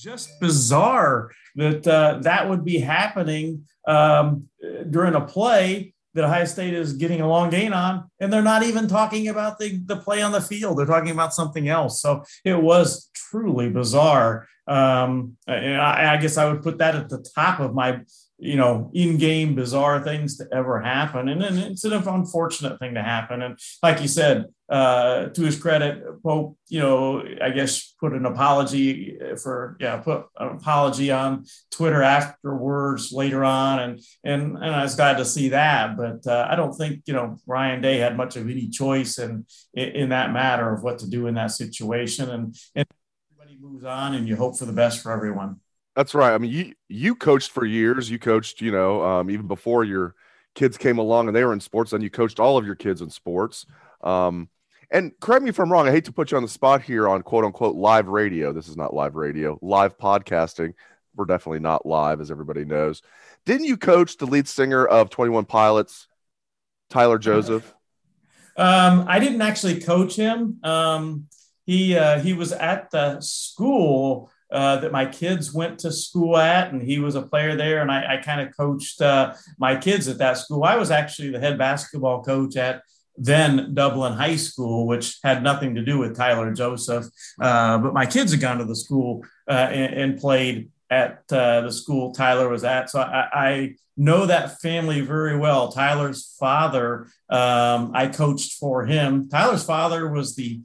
just 0.00 0.40
bizarre 0.40 1.30
that 1.56 1.86
uh, 1.86 2.18
that 2.22 2.48
would 2.48 2.64
be 2.64 2.78
happening 2.78 3.64
um, 3.86 4.48
during 4.90 5.14
a 5.14 5.20
play 5.20 5.94
that 6.14 6.24
Ohio 6.24 6.44
State 6.44 6.74
is 6.74 6.94
getting 6.94 7.20
a 7.20 7.28
long 7.28 7.50
gain 7.50 7.72
on, 7.72 8.10
and 8.18 8.32
they're 8.32 8.42
not 8.42 8.64
even 8.64 8.88
talking 8.88 9.28
about 9.28 9.58
the, 9.58 9.80
the 9.86 9.96
play 9.96 10.22
on 10.22 10.32
the 10.32 10.40
field. 10.40 10.78
They're 10.78 10.86
talking 10.86 11.10
about 11.12 11.32
something 11.32 11.68
else. 11.68 12.02
So 12.02 12.24
it 12.44 12.60
was 12.60 13.10
truly 13.14 13.70
bizarre. 13.70 14.48
Um, 14.66 15.36
I, 15.46 16.14
I, 16.14 16.16
guess 16.16 16.36
I 16.36 16.50
would 16.50 16.62
put 16.62 16.78
that 16.78 16.94
at 16.94 17.08
the 17.08 17.24
top 17.34 17.60
of 17.60 17.74
my 17.74 18.00
you 18.40 18.56
know, 18.56 18.90
in-game 18.94 19.54
bizarre 19.54 20.02
things 20.02 20.38
to 20.38 20.48
ever 20.50 20.80
happen, 20.80 21.28
and 21.28 21.40
then 21.42 21.58
it's 21.58 21.84
an 21.84 21.92
unfortunate 21.92 22.78
thing 22.78 22.94
to 22.94 23.02
happen. 23.02 23.42
And 23.42 23.58
like 23.82 24.00
you 24.00 24.08
said, 24.08 24.46
uh, 24.70 25.26
to 25.30 25.42
his 25.42 25.58
credit, 25.58 26.22
Pope, 26.22 26.56
you 26.68 26.78
know, 26.78 27.24
I 27.42 27.50
guess 27.50 27.92
put 27.98 28.12
an 28.12 28.24
apology 28.24 29.18
for 29.42 29.76
yeah, 29.80 29.96
put 29.96 30.26
an 30.38 30.56
apology 30.56 31.10
on 31.10 31.44
Twitter 31.72 32.02
afterwards 32.02 33.10
later 33.10 33.44
on, 33.44 33.80
and 33.80 34.00
and 34.22 34.56
and 34.56 34.74
I 34.74 34.84
was 34.84 34.94
glad 34.94 35.16
to 35.16 35.24
see 35.24 35.48
that. 35.48 35.96
But 35.96 36.24
uh, 36.24 36.46
I 36.48 36.54
don't 36.54 36.72
think 36.72 37.02
you 37.06 37.14
know 37.14 37.36
Ryan 37.46 37.80
Day 37.80 37.98
had 37.98 38.16
much 38.16 38.36
of 38.36 38.48
any 38.48 38.68
choice 38.68 39.18
in 39.18 39.44
in 39.74 40.10
that 40.10 40.32
matter 40.32 40.72
of 40.72 40.84
what 40.84 41.00
to 41.00 41.10
do 41.10 41.26
in 41.26 41.34
that 41.34 41.50
situation, 41.50 42.30
and 42.30 42.56
and 42.76 42.86
everybody 43.32 43.58
moves 43.60 43.84
on, 43.84 44.14
and 44.14 44.28
you 44.28 44.36
hope 44.36 44.56
for 44.56 44.66
the 44.66 44.72
best 44.72 45.02
for 45.02 45.10
everyone. 45.10 45.56
That's 45.96 46.14
right. 46.14 46.32
I 46.32 46.38
mean, 46.38 46.52
you 46.52 46.74
you 46.88 47.16
coached 47.16 47.50
for 47.50 47.66
years. 47.66 48.08
You 48.08 48.20
coached, 48.20 48.60
you 48.60 48.70
know, 48.70 49.02
um, 49.02 49.30
even 49.30 49.48
before 49.48 49.82
your 49.82 50.14
kids 50.54 50.78
came 50.78 50.98
along 50.98 51.26
and 51.26 51.36
they 51.36 51.44
were 51.44 51.52
in 51.52 51.60
sports. 51.60 51.90
Then 51.90 52.02
you 52.02 52.10
coached 52.10 52.38
all 52.38 52.56
of 52.56 52.64
your 52.64 52.76
kids 52.76 53.00
in 53.00 53.10
sports. 53.10 53.66
Um, 54.02 54.48
and 54.90 55.12
correct 55.20 55.42
me 55.42 55.50
if 55.50 55.58
I'm 55.58 55.70
wrong. 55.70 55.86
I 55.86 55.90
hate 55.90 56.04
to 56.06 56.12
put 56.12 56.30
you 56.30 56.36
on 56.36 56.42
the 56.42 56.48
spot 56.48 56.82
here 56.82 57.08
on 57.08 57.22
quote 57.22 57.44
unquote 57.44 57.76
live 57.76 58.08
radio. 58.08 58.52
This 58.52 58.68
is 58.68 58.76
not 58.76 58.94
live 58.94 59.14
radio. 59.14 59.58
Live 59.62 59.96
podcasting. 59.98 60.74
We're 61.14 61.24
definitely 61.26 61.60
not 61.60 61.86
live, 61.86 62.20
as 62.20 62.30
everybody 62.30 62.64
knows. 62.64 63.02
Didn't 63.44 63.66
you 63.66 63.76
coach 63.76 64.16
the 64.16 64.26
lead 64.26 64.48
singer 64.48 64.86
of 64.86 65.10
Twenty 65.10 65.30
One 65.30 65.44
Pilots, 65.44 66.08
Tyler 66.88 67.18
Joseph? 67.18 67.74
Um, 68.56 69.04
I 69.08 69.18
didn't 69.18 69.42
actually 69.42 69.80
coach 69.80 70.16
him. 70.16 70.58
Um, 70.62 71.26
he 71.66 71.96
uh, 71.96 72.20
he 72.20 72.32
was 72.32 72.52
at 72.52 72.90
the 72.90 73.20
school 73.20 74.30
uh, 74.50 74.78
that 74.78 74.92
my 74.92 75.06
kids 75.06 75.52
went 75.52 75.78
to 75.80 75.92
school 75.92 76.36
at, 76.36 76.72
and 76.72 76.82
he 76.82 76.98
was 76.98 77.14
a 77.14 77.22
player 77.22 77.56
there. 77.56 77.80
And 77.80 77.90
I, 77.90 78.14
I 78.14 78.16
kind 78.18 78.40
of 78.40 78.56
coached 78.56 79.00
uh, 79.00 79.34
my 79.58 79.76
kids 79.76 80.08
at 80.08 80.18
that 80.18 80.36
school. 80.38 80.64
I 80.64 80.76
was 80.76 80.90
actually 80.90 81.30
the 81.30 81.38
head 81.38 81.58
basketball 81.58 82.22
coach 82.22 82.56
at 82.56 82.82
then 83.16 83.74
Dublin 83.74 84.14
High 84.14 84.36
School, 84.36 84.86
which 84.86 85.18
had 85.22 85.42
nothing 85.42 85.74
to 85.74 85.82
do 85.82 85.98
with 85.98 86.16
Tyler 86.16 86.52
Joseph. 86.52 87.06
Uh, 87.40 87.78
but 87.78 87.92
my 87.92 88.06
kids 88.06 88.32
had 88.32 88.40
gone 88.40 88.58
to 88.58 88.64
the 88.64 88.76
school 88.76 89.24
uh, 89.48 89.68
and, 89.70 89.94
and, 89.94 90.20
played 90.20 90.70
at 90.90 91.22
uh, 91.30 91.60
the 91.62 91.72
school 91.72 92.12
Tyler 92.12 92.48
was 92.48 92.64
at. 92.64 92.90
So 92.90 93.00
I, 93.00 93.28
I, 93.32 93.74
know 93.96 94.24
that 94.24 94.58
family 94.62 95.02
very 95.02 95.36
well. 95.36 95.70
Tyler's 95.70 96.34
father, 96.40 97.06
um, 97.28 97.92
I 97.94 98.06
coached 98.06 98.54
for 98.54 98.86
him. 98.86 99.28
Tyler's 99.28 99.64
father 99.64 100.08
was 100.08 100.34
the 100.34 100.62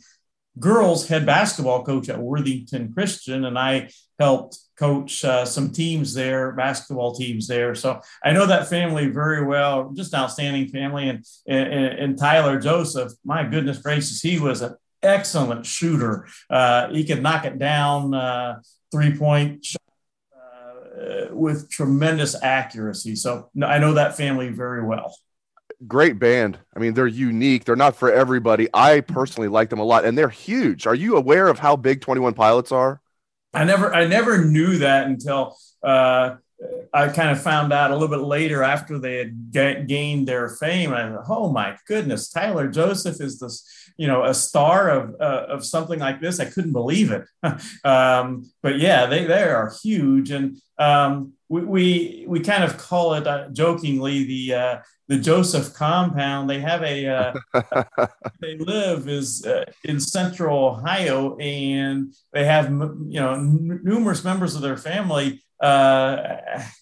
girls 0.60 1.08
head 1.08 1.26
basketball 1.26 1.84
coach 1.84 2.10
at 2.10 2.20
Worthington 2.20 2.94
Christian, 2.94 3.46
and 3.46 3.58
I 3.58 3.90
helped 4.20 4.60
coach 4.78 5.24
uh, 5.24 5.46
some 5.46 5.72
teams 5.72 6.14
there, 6.14 6.52
basketball 6.52 7.16
teams 7.16 7.48
there. 7.48 7.76
So 7.76 8.02
I 8.24 8.32
know 8.32 8.46
that 8.46 8.68
family 8.68 9.08
very 9.08 9.46
well, 9.46 9.92
just 9.94 10.14
outstanding 10.14 10.68
family. 10.68 11.10
And, 11.10 11.26
and, 11.48 11.74
and 11.74 12.18
Tyler 12.18 12.60
Joseph, 12.60 13.14
my 13.24 13.44
goodness 13.44 13.80
gracious, 13.80 14.22
he 14.22 14.40
was 14.40 14.62
an 14.62 14.76
excellent 15.02 15.66
shooter. 15.66 16.28
Uh, 16.50 16.90
he 16.90 17.06
could 17.06 17.22
knock 17.22 17.46
it 17.46 17.58
down 17.58 18.14
uh, 18.14 18.62
three 18.92 19.18
point 19.18 19.68
uh, 20.36 21.34
with 21.34 21.70
tremendous 21.70 22.36
accuracy. 22.42 23.16
So 23.16 23.50
I 23.64 23.80
know 23.80 23.94
that 23.94 24.18
family 24.18 24.50
very 24.50 24.86
well 24.86 25.16
great 25.88 26.20
band. 26.20 26.60
I 26.76 26.80
mean, 26.80 26.94
they're 26.94 27.08
unique. 27.08 27.66
They're 27.66 27.76
not 27.76 27.96
for 27.96 28.12
everybody. 28.12 28.68
I 28.74 29.02
personally 29.02 29.48
like 29.48 29.70
them 29.70 29.80
a 29.80 29.84
lot, 29.84 30.06
and 30.06 30.18
they're 30.18 30.30
huge. 30.30 30.88
Are 30.88 30.96
you 30.96 31.18
aware 31.18 31.48
of 31.48 31.60
how 31.60 31.76
big 31.76 32.02
Twenty 32.02 32.22
One 32.22 32.34
Pilots 32.34 32.72
are? 32.72 33.02
I 33.54 33.64
never, 33.64 33.94
I 33.94 34.06
never 34.06 34.44
knew 34.44 34.80
that 34.80 35.08
until 35.08 35.56
uh, 35.82 36.36
I 36.94 37.10
kind 37.10 37.30
of 37.30 37.42
found 37.42 37.74
out 37.74 37.92
a 37.92 37.96
little 37.96 38.16
bit 38.16 38.26
later 38.26 38.64
after 38.64 39.00
they 39.00 39.18
had 39.18 39.52
ga- 39.52 39.84
gained 39.84 40.28
their 40.28 40.50
fame. 40.50 40.94
And 40.94 41.18
oh 41.28 41.52
my 41.52 41.78
goodness, 41.88 42.30
Tyler 42.30 42.68
Joseph 42.68 43.22
is 43.22 43.40
this, 43.40 43.68
you 43.98 44.08
know, 44.08 44.24
a 44.24 44.34
star 44.34 44.90
of 44.90 45.16
uh, 45.20 45.46
of 45.50 45.66
something 45.66 46.00
like 46.00 46.22
this. 46.22 46.40
I 46.40 46.46
couldn't 46.46 46.74
believe 46.74 47.12
it. 47.12 47.26
um, 47.86 48.50
but 48.62 48.80
yeah, 48.80 49.06
they 49.06 49.26
they 49.26 49.44
are 49.44 49.74
huge, 49.84 50.32
and 50.32 50.58
um, 50.78 51.34
we, 51.50 51.62
we 51.62 52.26
we 52.28 52.40
kind 52.40 52.64
of 52.64 52.78
call 52.78 53.14
it 53.14 53.28
uh, 53.28 53.50
jokingly 53.50 54.24
the 54.24 54.54
uh, 54.54 54.78
the 55.08 55.18
Joseph 55.18 55.74
compound. 55.74 56.50
They 56.50 56.60
have 56.60 56.82
a 56.82 57.08
uh, 57.08 57.34
they 58.42 58.58
live 58.58 59.08
is 59.08 59.46
uh, 59.46 59.66
in 59.84 60.00
Central 60.00 60.68
Ohio, 60.68 61.38
and 61.38 62.14
they 62.34 62.46
have 62.46 62.70
you 62.72 63.20
know 63.20 63.34
n- 63.34 63.82
numerous 63.84 64.24
members 64.24 64.56
of 64.56 64.62
their 64.62 64.78
family 64.78 65.44
uh, 65.62 66.38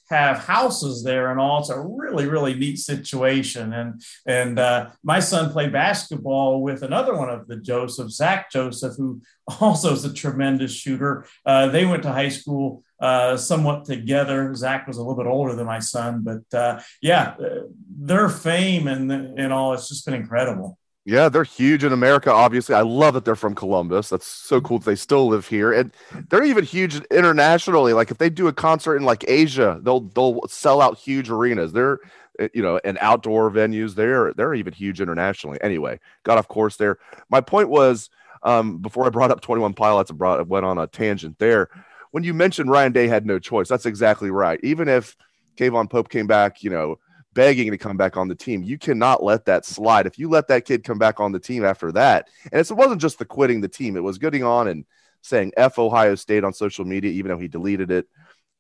have 0.10 0.38
houses 0.40 1.04
there 1.04 1.30
and 1.32 1.40
all. 1.40 1.60
It's 1.60 1.70
a 1.70 1.80
really 1.80 2.28
really 2.28 2.54
neat 2.54 2.80
situation. 2.80 3.74
And 3.74 4.02
and 4.26 4.60
uh, 4.60 4.90
my 5.04 5.20
son 5.20 5.52
played 5.52 5.74
basketball 5.74 6.62
with 6.62 6.84
another 6.84 7.16
one 7.16 7.30
of 7.30 7.48
the 7.48 7.58
Joseph, 7.58 8.12
Zach 8.12 8.50
Joseph, 8.52 8.96
who 8.98 9.22
also 9.60 9.94
is 9.94 10.06
a 10.06 10.14
tremendous 10.14 10.74
shooter. 10.74 11.26
Uh, 11.46 11.68
they 11.68 11.86
went 11.86 12.04
to 12.04 12.12
high 12.12 12.30
school 12.30 12.84
uh, 13.04 13.36
somewhat 13.36 13.84
together. 13.84 14.56
Zach 14.56 14.88
was 14.88 14.96
a 14.96 15.02
little 15.02 15.22
bit 15.22 15.30
older 15.30 15.56
than 15.56 15.66
my 15.66 15.80
son, 15.80 16.24
but 16.24 16.58
uh, 16.58 16.80
yeah, 17.02 17.36
uh, 17.38 17.64
their 18.00 18.30
fame 18.30 18.88
and 18.88 19.12
and 19.12 19.52
all 19.52 19.74
it's 19.74 19.90
just 19.90 20.06
been 20.06 20.14
incredible. 20.14 20.78
Yeah, 21.04 21.28
they're 21.28 21.44
huge 21.44 21.84
in 21.84 21.92
America. 21.92 22.32
Obviously, 22.32 22.76
I 22.76 22.82
love 22.82 23.14
that 23.16 23.26
they're 23.26 23.36
from 23.36 23.56
Columbus. 23.56 24.08
That's 24.08 24.26
so 24.26 24.62
cool 24.62 24.80
that 24.80 24.86
they 24.86 24.96
still 24.96 25.28
live 25.28 25.50
here, 25.50 25.74
and 25.74 25.92
they're 26.30 26.46
even 26.46 26.64
huge 26.64 26.96
internationally. 27.12 27.92
Like 27.92 28.10
if 28.10 28.20
they 28.20 28.30
do 28.30 28.48
a 28.48 28.54
concert 28.54 28.96
in 28.96 29.04
like 29.04 29.26
Asia, 29.28 29.82
they'll 29.84 30.00
they'll 30.00 30.40
sell 30.48 30.80
out 30.80 30.98
huge 30.98 31.30
arenas. 31.30 31.74
They're 31.74 32.00
eh, 32.40 32.48
you 32.54 32.62
know 32.62 32.80
and 32.86 32.98
outdoor 33.02 33.52
venues. 33.52 33.96
They're 33.96 34.34
they're 34.34 34.54
even 34.54 34.72
huge 34.72 35.02
internationally. 35.02 35.58
Anyway, 35.60 36.00
got 36.24 36.38
off 36.38 36.48
course 36.48 36.78
there. 36.78 37.00
My 37.30 37.42
point 37.42 37.68
was 37.68 38.10
um, 38.44 38.78
before 38.78 39.06
I 39.06 39.10
brought 39.10 39.30
up 39.30 39.42
Twenty 39.42 39.62
One 39.62 39.74
Pilots, 39.74 40.10
I 40.10 40.14
brought 40.14 40.48
went 40.48 40.66
on 40.66 40.78
a 40.78 40.88
tangent 40.88 41.38
there 41.38 41.70
when 42.14 42.24
you 42.24 42.36
mentioned 42.36 42.70
Ryan 42.70 42.92
Day 42.92 43.08
had 43.08 43.26
no 43.26 43.40
choice, 43.40 43.68
that's 43.68 43.88
exactly 43.88 44.30
right. 44.30 44.60
Even 44.62 44.88
if 44.88 45.18
K'Vaughan 45.58 45.90
Pope 45.90 46.10
came 46.10 46.28
back, 46.28 46.62
you 46.62 46.70
know, 46.70 47.00
begging 47.34 47.72
to 47.72 47.78
come 47.80 47.98
back 47.98 48.18
on 48.18 48.28
the 48.28 48.36
team, 48.36 48.62
you 48.62 48.78
cannot 48.78 49.24
let 49.24 49.46
that 49.46 49.66
slide. 49.66 50.06
If 50.06 50.20
you 50.20 50.30
let 50.30 50.48
that 50.50 50.66
kid 50.66 50.84
come 50.84 51.00
back 51.00 51.20
on 51.20 51.32
the 51.32 51.40
team 51.40 51.66
after 51.66 51.92
that, 51.94 52.30
and 52.52 52.62
it 52.62 52.72
wasn't 52.72 53.02
just 53.02 53.18
the 53.18 53.26
quitting 53.26 53.62
the 53.62 53.68
team, 53.68 53.98
it 53.98 54.04
was 54.04 54.20
getting 54.20 54.44
on 54.44 54.68
and 54.68 54.86
saying 55.24 55.54
F 55.58 55.80
Ohio 55.80 56.14
State 56.14 56.44
on 56.44 56.54
social 56.54 56.86
media, 56.86 57.10
even 57.10 57.30
though 57.30 57.40
he 57.40 57.48
deleted 57.48 57.90
it. 57.90 58.08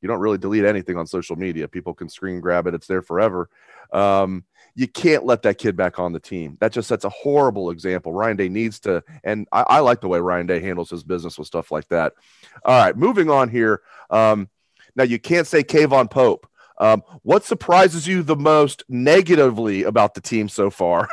You 0.01 0.07
don't 0.07 0.19
really 0.19 0.39
delete 0.39 0.65
anything 0.65 0.97
on 0.97 1.05
social 1.05 1.35
media. 1.35 1.67
People 1.67 1.93
can 1.93 2.09
screen 2.09 2.41
grab 2.41 2.65
it, 2.65 2.73
it's 2.73 2.87
there 2.87 3.03
forever. 3.03 3.51
Um, 3.91 4.45
you 4.75 4.87
can't 4.87 5.25
let 5.25 5.43
that 5.43 5.57
kid 5.57 5.75
back 5.75 5.99
on 5.99 6.13
the 6.13 6.19
team. 6.19 6.57
That 6.59 6.71
just 6.71 6.87
sets 6.87 7.05
a 7.05 7.09
horrible 7.09 7.69
example. 7.69 8.11
Ryan 8.11 8.37
Day 8.37 8.49
needs 8.49 8.79
to, 8.81 9.03
and 9.23 9.47
I, 9.51 9.61
I 9.61 9.79
like 9.79 10.01
the 10.01 10.07
way 10.07 10.19
Ryan 10.19 10.47
Day 10.47 10.59
handles 10.59 10.89
his 10.89 11.03
business 11.03 11.37
with 11.37 11.47
stuff 11.47 11.71
like 11.71 11.87
that. 11.89 12.13
All 12.65 12.83
right, 12.83 12.97
moving 12.97 13.29
on 13.29 13.49
here. 13.49 13.81
Um, 14.09 14.49
now 14.95 15.03
you 15.03 15.19
can't 15.19 15.47
say 15.47 15.63
K'Vaughan 15.63 16.09
Pope. 16.09 16.47
Um, 16.79 17.03
what 17.21 17.45
surprises 17.45 18.07
you 18.07 18.23
the 18.23 18.35
most 18.35 18.83
negatively 18.89 19.83
about 19.83 20.15
the 20.15 20.21
team 20.21 20.49
so 20.49 20.71
far? 20.71 21.07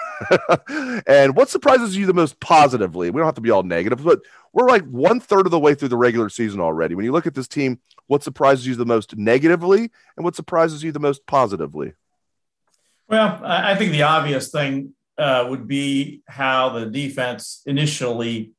and 1.07 1.37
what 1.37 1.51
surprises 1.51 1.97
you 1.97 2.07
the 2.07 2.15
most 2.15 2.41
positively? 2.41 3.11
We 3.11 3.19
don't 3.19 3.27
have 3.27 3.35
to 3.35 3.43
be 3.43 3.51
all 3.51 3.63
negative, 3.63 4.03
but 4.03 4.21
we're 4.53 4.69
like 4.69 4.85
one 4.87 5.21
third 5.21 5.47
of 5.47 5.53
the 5.53 5.59
way 5.59 5.75
through 5.75 5.89
the 5.89 5.99
regular 5.99 6.31
season 6.31 6.61
already. 6.61 6.95
When 6.95 7.05
you 7.05 7.13
look 7.13 7.27
at 7.27 7.35
this 7.35 7.47
team, 7.47 7.79
what 8.07 8.23
surprises 8.23 8.67
you 8.67 8.75
the 8.75 8.87
most 8.87 9.17
negatively 9.17 9.91
and 10.17 10.25
what 10.25 10.35
surprises 10.35 10.83
you 10.83 10.93
the 10.93 10.99
most 10.99 11.27
positively? 11.27 11.93
Well, 13.11 13.41
I 13.43 13.75
think 13.75 13.91
the 13.91 14.05
obvious 14.05 14.53
thing 14.53 14.95
uh, 15.19 15.45
would 15.49 15.67
be 15.67 16.23
how 16.29 16.69
the 16.69 16.87
defense 16.87 17.61
initially 17.67 18.53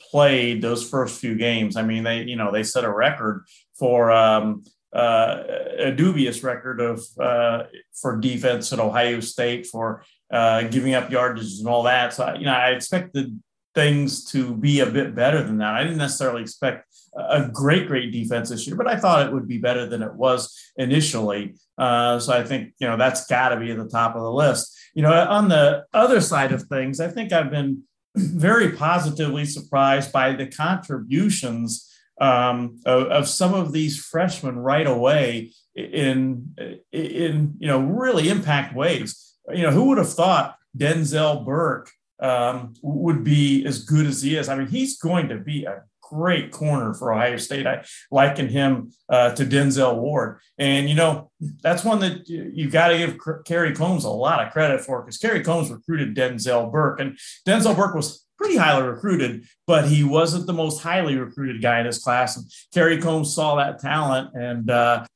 played 0.00 0.62
those 0.62 0.88
first 0.88 1.20
few 1.20 1.34
games. 1.34 1.76
I 1.76 1.82
mean, 1.82 2.04
they 2.04 2.22
you 2.22 2.36
know 2.36 2.52
they 2.52 2.62
set 2.62 2.84
a 2.84 2.92
record 2.92 3.44
for 3.76 4.12
um, 4.12 4.62
uh, 4.94 5.42
a 5.78 5.90
dubious 5.90 6.44
record 6.44 6.80
of 6.80 7.02
uh, 7.18 7.64
for 8.00 8.16
defense 8.16 8.72
at 8.72 8.78
Ohio 8.78 9.18
State 9.18 9.66
for 9.66 10.04
uh, 10.30 10.62
giving 10.62 10.94
up 10.94 11.10
yardages 11.10 11.58
and 11.58 11.68
all 11.68 11.82
that. 11.82 12.14
So 12.14 12.32
you 12.38 12.44
know, 12.44 12.54
I 12.54 12.70
expected 12.70 13.42
things 13.76 14.24
to 14.24 14.56
be 14.56 14.80
a 14.80 14.86
bit 14.86 15.14
better 15.14 15.42
than 15.42 15.58
that. 15.58 15.74
I 15.74 15.84
didn't 15.84 15.98
necessarily 15.98 16.40
expect 16.40 16.86
a 17.14 17.48
great, 17.52 17.86
great 17.86 18.10
defense 18.10 18.48
this 18.48 18.66
year, 18.66 18.74
but 18.74 18.88
I 18.88 18.96
thought 18.96 19.26
it 19.26 19.32
would 19.32 19.46
be 19.46 19.58
better 19.58 19.86
than 19.86 20.02
it 20.02 20.14
was 20.14 20.58
initially. 20.76 21.54
Uh, 21.78 22.18
so 22.18 22.32
I 22.32 22.42
think, 22.42 22.72
you 22.78 22.88
know, 22.88 22.96
that's 22.96 23.26
got 23.26 23.50
to 23.50 23.60
be 23.60 23.70
at 23.70 23.78
the 23.78 23.88
top 23.88 24.16
of 24.16 24.22
the 24.22 24.32
list. 24.32 24.74
You 24.94 25.02
know, 25.02 25.12
on 25.12 25.48
the 25.48 25.84
other 25.92 26.22
side 26.22 26.52
of 26.52 26.62
things, 26.62 27.00
I 27.00 27.08
think 27.08 27.32
I've 27.32 27.50
been 27.50 27.82
very 28.16 28.72
positively 28.72 29.44
surprised 29.44 30.10
by 30.10 30.32
the 30.32 30.46
contributions 30.46 31.92
um, 32.18 32.80
of, 32.86 33.08
of, 33.08 33.28
some 33.28 33.52
of 33.52 33.72
these 33.72 34.02
freshmen 34.02 34.56
right 34.56 34.86
away 34.86 35.52
in, 35.74 36.54
in, 36.90 37.54
you 37.58 37.68
know, 37.68 37.78
really 37.78 38.30
impact 38.30 38.74
ways. 38.74 39.34
You 39.52 39.64
know, 39.64 39.70
who 39.70 39.88
would 39.88 39.98
have 39.98 40.10
thought 40.10 40.56
Denzel 40.76 41.44
Burke 41.44 41.90
um, 42.20 42.74
would 42.82 43.24
be 43.24 43.64
as 43.66 43.84
good 43.84 44.06
as 44.06 44.22
he 44.22 44.36
is? 44.36 44.48
I 44.48 44.56
mean, 44.56 44.68
he's 44.68 44.98
going 44.98 45.28
to 45.28 45.36
be 45.36 45.64
a 45.64 45.82
great 46.08 46.52
corner 46.52 46.94
for 46.94 47.12
Ohio 47.12 47.36
State. 47.36 47.66
I 47.66 47.84
liken 48.10 48.48
him 48.48 48.92
uh, 49.08 49.32
to 49.34 49.44
Denzel 49.44 49.98
Ward. 49.98 50.38
And, 50.58 50.88
you 50.88 50.94
know, 50.94 51.30
that's 51.62 51.84
one 51.84 51.98
that 52.00 52.28
you, 52.28 52.50
you 52.54 52.70
got 52.70 52.88
to 52.88 52.98
give 52.98 53.18
Kerry 53.44 53.74
Coombs 53.74 54.04
a 54.04 54.10
lot 54.10 54.44
of 54.44 54.52
credit 54.52 54.80
for 54.80 55.02
because 55.02 55.18
Kerry 55.18 55.42
Coombs 55.42 55.70
recruited 55.70 56.16
Denzel 56.16 56.70
Burke. 56.70 57.00
And 57.00 57.18
Denzel 57.46 57.76
Burke 57.76 57.94
was 57.94 58.24
pretty 58.38 58.56
highly 58.56 58.86
recruited, 58.86 59.46
but 59.66 59.88
he 59.88 60.04
wasn't 60.04 60.46
the 60.46 60.52
most 60.52 60.82
highly 60.82 61.16
recruited 61.16 61.62
guy 61.62 61.80
in 61.80 61.86
his 61.86 61.98
class. 61.98 62.36
And 62.36 62.46
Kerry 62.72 63.00
Coombs 63.00 63.34
saw 63.34 63.56
that 63.56 63.80
talent 63.80 64.30
and, 64.34 64.70
uh, 64.70 65.06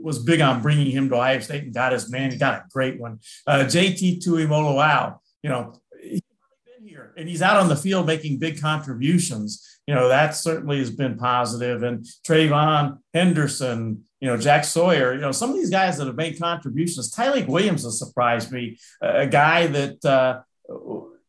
was 0.00 0.18
big 0.20 0.40
on 0.40 0.62
bringing 0.62 0.90
him 0.90 1.08
to 1.08 1.16
Ohio 1.16 1.40
State 1.40 1.64
and 1.64 1.74
got 1.74 1.92
his 1.92 2.10
man. 2.10 2.30
He 2.30 2.38
got 2.38 2.54
a 2.54 2.64
great 2.72 3.00
one. 3.00 3.18
Uh, 3.46 3.64
JT 3.64 4.24
Tuimoloau, 4.24 5.18
you 5.42 5.50
know, 5.50 5.74
he's 6.02 6.22
been 6.66 6.86
here 6.86 7.12
and 7.16 7.28
he's 7.28 7.42
out 7.42 7.56
on 7.56 7.68
the 7.68 7.76
field 7.76 8.06
making 8.06 8.38
big 8.38 8.60
contributions. 8.60 9.80
You 9.86 9.94
know, 9.94 10.08
that 10.08 10.34
certainly 10.34 10.78
has 10.78 10.90
been 10.90 11.16
positive. 11.16 11.82
And 11.82 12.04
TreVeyon 12.26 12.98
Henderson, 13.14 14.04
you 14.20 14.28
know, 14.28 14.36
Jack 14.36 14.64
Sawyer, 14.64 15.14
you 15.14 15.20
know, 15.20 15.32
some 15.32 15.50
of 15.50 15.56
these 15.56 15.70
guys 15.70 15.96
that 15.98 16.06
have 16.06 16.16
made 16.16 16.38
contributions. 16.38 17.14
Tyleik 17.14 17.46
Williams 17.46 17.84
has 17.84 17.98
surprised 17.98 18.52
me, 18.52 18.78
a 19.00 19.26
guy 19.26 19.66
that 19.68 20.04
uh, 20.04 20.40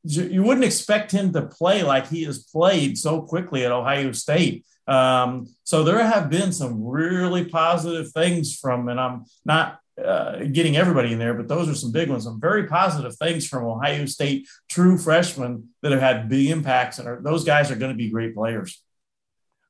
you 0.03 0.43
wouldn't 0.43 0.65
expect 0.65 1.11
him 1.11 1.31
to 1.33 1.43
play 1.43 1.83
like 1.83 2.07
he 2.07 2.23
has 2.23 2.43
played 2.43 2.97
so 2.97 3.21
quickly 3.21 3.65
at 3.65 3.71
Ohio 3.71 4.11
State. 4.11 4.65
Um, 4.87 5.47
so 5.63 5.83
there 5.83 6.03
have 6.03 6.29
been 6.29 6.51
some 6.51 6.83
really 6.83 7.45
positive 7.45 8.11
things 8.11 8.57
from, 8.57 8.89
and 8.89 8.99
I'm 8.99 9.25
not 9.45 9.79
uh, 10.03 10.45
getting 10.51 10.77
everybody 10.77 11.13
in 11.13 11.19
there, 11.19 11.33
but 11.33 11.47
those 11.47 11.69
are 11.69 11.75
some 11.75 11.91
big 11.91 12.09
ones. 12.09 12.23
Some 12.23 12.39
very 12.39 12.67
positive 12.67 13.15
things 13.15 13.47
from 13.47 13.65
Ohio 13.65 14.05
State 14.05 14.47
true 14.69 14.97
freshmen 14.97 15.69
that 15.81 15.91
have 15.91 16.01
had 16.01 16.29
big 16.29 16.49
impacts, 16.49 16.99
and 16.99 17.07
are, 17.07 17.21
those 17.21 17.43
guys 17.43 17.71
are 17.71 17.75
going 17.75 17.91
to 17.91 17.97
be 17.97 18.09
great 18.09 18.35
players. 18.35 18.81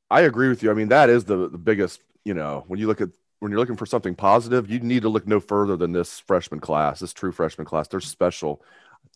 I 0.10 0.22
agree 0.22 0.50
with 0.50 0.64
you. 0.64 0.72
I 0.72 0.74
mean, 0.74 0.90
that 0.90 1.10
is 1.10 1.26
the 1.26 1.50
the 1.50 1.58
biggest. 1.58 2.02
You 2.26 2.34
know, 2.34 2.66
when 2.68 2.80
you 2.80 2.88
look 2.88 3.02
at 3.02 3.10
when 3.40 3.52
you're 3.52 3.60
looking 3.60 3.78
for 3.78 3.86
something 3.86 4.16
positive, 4.16 4.70
you 4.70 4.80
need 4.80 5.02
to 5.04 5.10
look 5.10 5.28
no 5.28 5.40
further 5.40 5.76
than 5.76 5.94
this 5.94 6.20
freshman 6.20 6.60
class, 6.60 7.00
this 7.00 7.14
true 7.14 7.32
freshman 7.32 7.66
class. 7.66 7.88
They're 7.88 8.02
special. 8.02 8.62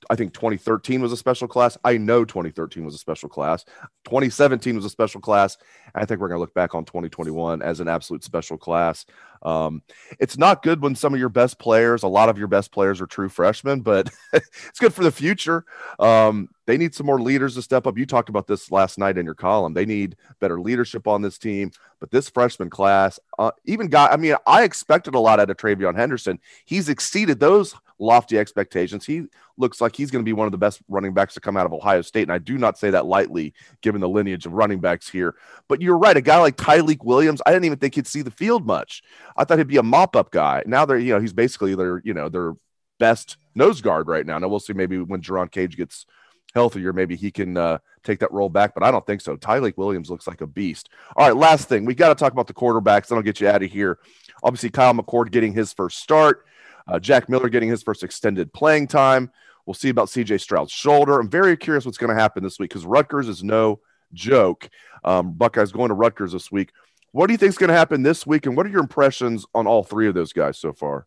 I 0.10 0.16
think 0.16 0.34
2013 0.34 1.02
was 1.02 1.12
a 1.12 1.18
special 1.18 1.48
class. 1.48 1.78
I 1.84 1.98
know 1.98 2.25
2013 2.25 2.86
was 2.86 2.96
a 2.96 2.98
special 2.98 3.30
class. 3.30 3.63
2017 4.06 4.75
was 4.75 4.86
a 4.86 4.90
special 4.90 5.22
class. 5.22 5.58
I 5.96 6.06
think 6.06 6.20
we're 6.20 6.28
going 6.28 6.38
to 6.38 6.42
look 6.42 6.54
back 6.54 6.75
on 6.75 6.86
2021 6.86 7.62
as 7.62 7.80
an 7.80 7.88
absolute 7.88 8.24
special 8.24 8.58
class. 8.58 9.06
Um, 9.44 9.82
it's 10.20 10.38
not 10.38 10.63
good 10.63 10.82
when 10.82 10.96
some 10.96 11.13
of 11.13 11.20
your 11.20 11.30
best 11.30 11.60
players, 11.60 12.04
a 12.04 12.08
lot 12.08 12.30
of 12.30 12.38
your 12.38 12.48
best 12.48 12.72
players 12.72 13.02
are 13.02 13.08
true 13.08 13.30
freshmen, 13.30 13.82
but 13.82 14.10
it's 14.34 14.80
good 14.80 14.94
for 14.94 15.04
the 15.04 15.12
future. 15.12 15.66
Um, 16.00 16.50
they 16.65 16.77
need 16.77 16.96
some 16.96 17.05
more 17.05 17.22
leaders 17.22 17.55
to 17.55 17.62
step 17.62 17.86
up. 17.86 17.98
You 17.98 18.05
talked 18.05 18.29
about 18.29 18.48
this 18.48 18.72
last 18.72 18.98
night 18.98 19.17
in 19.17 19.25
your 19.25 19.36
column. 19.36 19.74
They 19.74 19.86
need 19.86 20.15
better 20.39 20.62
leadership 20.62 21.08
on 21.08 21.22
this 21.22 21.38
team. 21.38 21.72
But 22.00 22.12
this 22.12 22.29
freshman 22.29 22.70
class, 22.70 23.20
uh, 23.39 23.51
even 23.65 23.88
got, 23.88 24.12
I 24.12 24.17
mean, 24.17 24.36
I 24.46 24.63
expected 24.63 25.15
a 25.15 25.20
lot 25.20 25.39
out 25.39 25.50
of 25.50 25.58
TreVeyon 25.58 25.96
Henderson. 25.96 26.39
He's 26.65 26.89
exceeded 26.89 27.39
those 27.39 27.75
lofty 28.00 28.38
expectations. 28.38 29.05
He 29.05 29.25
looks 29.58 29.79
like 29.79 29.96
he's 29.96 30.12
going 30.12 30.24
to 30.24 30.27
be 30.27 30.34
one 30.34 30.48
of 30.48 30.51
the 30.51 30.58
best 30.58 30.82
running 30.88 31.13
backs 31.13 31.34
to 31.36 31.39
come 31.39 31.55
out 31.55 31.65
of 31.65 31.74
Ohio 31.74 32.01
State. 32.01 32.24
And 32.24 32.32
I 32.32 32.39
do 32.39 32.58
not 32.58 32.77
say 32.77 32.89
that 32.89 33.05
lightly, 33.05 33.53
given 33.82 34.01
the 34.01 34.10
lineage 34.10 34.46
of 34.46 34.53
running 34.53 34.79
backs 34.79 35.10
here. 35.10 35.36
But 35.67 35.82
you're 35.82 35.98
right. 35.98 36.17
A 36.17 36.22
guy 36.22 36.38
like 36.38 36.58
Tyleik 36.58 37.03
Williams, 37.03 37.41
I 37.46 37.51
didn't 37.51 37.65
even 37.65 37.79
think 37.79 37.96
he'd 37.96 38.08
see 38.08 38.22
the 38.22 38.32
field 38.32 38.65
much. 38.65 39.03
I 39.38 39.43
thought 39.43 39.58
he'd 39.58 39.67
be 39.67 39.77
a 39.77 39.84
mop 39.84 40.15
up 40.15 40.32
guy. 40.32 40.63
Now 40.65 40.86
they're, 40.86 40.98
you 40.98 41.13
know, 41.13 41.22
he's 41.22 41.34
basically 41.34 41.75
their, 41.75 42.01
you 42.03 42.13
know, 42.13 42.29
their 42.29 42.53
best 43.00 43.38
nose 43.55 43.82
guard 43.82 44.08
right 44.08 44.25
now. 44.25 44.38
Now 44.39 44.48
we'll 44.48 44.60
see 44.60 44.74
maybe 44.74 44.98
when 45.00 45.22
Jerron 45.22 45.51
Cage 45.51 45.77
gets 45.77 46.05
healthier, 46.53 46.93
maybe 46.93 47.15
he 47.15 47.31
can 47.31 47.57
uh, 47.57 47.79
take 48.03 48.19
that 48.19 48.31
role 48.31 48.50
back, 48.50 48.74
but 48.74 48.83
I 48.83 48.91
don't 48.91 49.05
think 49.05 49.22
so. 49.22 49.36
Tyleik 49.36 49.77
Williams 49.77 50.10
looks 50.10 50.27
like 50.27 50.41
a 50.41 50.48
beast. 50.48 50.89
All 51.15 51.27
right, 51.27 51.36
last 51.36 51.69
thing. 51.69 51.86
We 51.86 51.95
got 51.95 52.10
to 52.10 52.15
talk 52.15 52.33
about 52.33 52.48
the 52.48 52.53
quarterbacks, 52.53 53.07
then 53.07 53.17
I'll 53.17 53.24
get 53.24 53.41
you 53.41 53.48
out 53.48 53.63
of 53.63 53.72
here. 53.72 54.00
Obviously, 54.43 54.69
Kyle 54.69 54.93
McCord 54.93 55.31
getting 55.31 55.53
his 55.53 55.74
first 55.74 56.00
start, 56.00 56.45
uh, 56.88 57.00
Jack 57.00 57.29
Miller 57.29 57.50
getting 57.50 57.69
his 57.69 57.83
first 57.83 58.03
extended 58.03 58.53
playing 58.53 58.88
time. 58.88 59.31
We'll 59.65 59.74
see 59.74 59.89
about 59.89 60.10
CJ 60.10 60.41
Stroud's 60.41 60.72
shoulder. 60.72 61.19
I'm 61.19 61.29
very 61.29 61.55
curious 61.55 61.86
what's 61.86 61.98
going 61.98 62.13
to 62.13 62.22
happen 62.22 62.43
this 62.43 62.60
week 62.60 62.69
because 62.69 62.86
Rutgers 62.86 63.29
is 63.29 63.43
no 63.43 63.79
joke. 64.13 64.69
Um, 65.05 65.33
Buckeyes 65.33 65.72
going 65.72 65.89
to 65.89 65.95
Rutgers 65.95 66.33
this 66.33 66.51
week. 66.51 66.72
What 67.12 67.27
do 67.27 67.33
you 67.33 67.38
think 67.38 67.50
is 67.50 67.57
going 67.57 67.69
to 67.69 67.75
happen 67.75 68.03
this 68.03 68.25
week, 68.25 68.45
and 68.45 68.57
what 68.57 68.65
are 68.65 68.69
your 68.69 68.81
impressions 68.81 69.45
on 69.53 69.67
all 69.67 69.83
three 69.83 70.07
of 70.07 70.15
those 70.15 70.33
guys 70.33 70.57
so 70.57 70.74
far? 70.74 71.05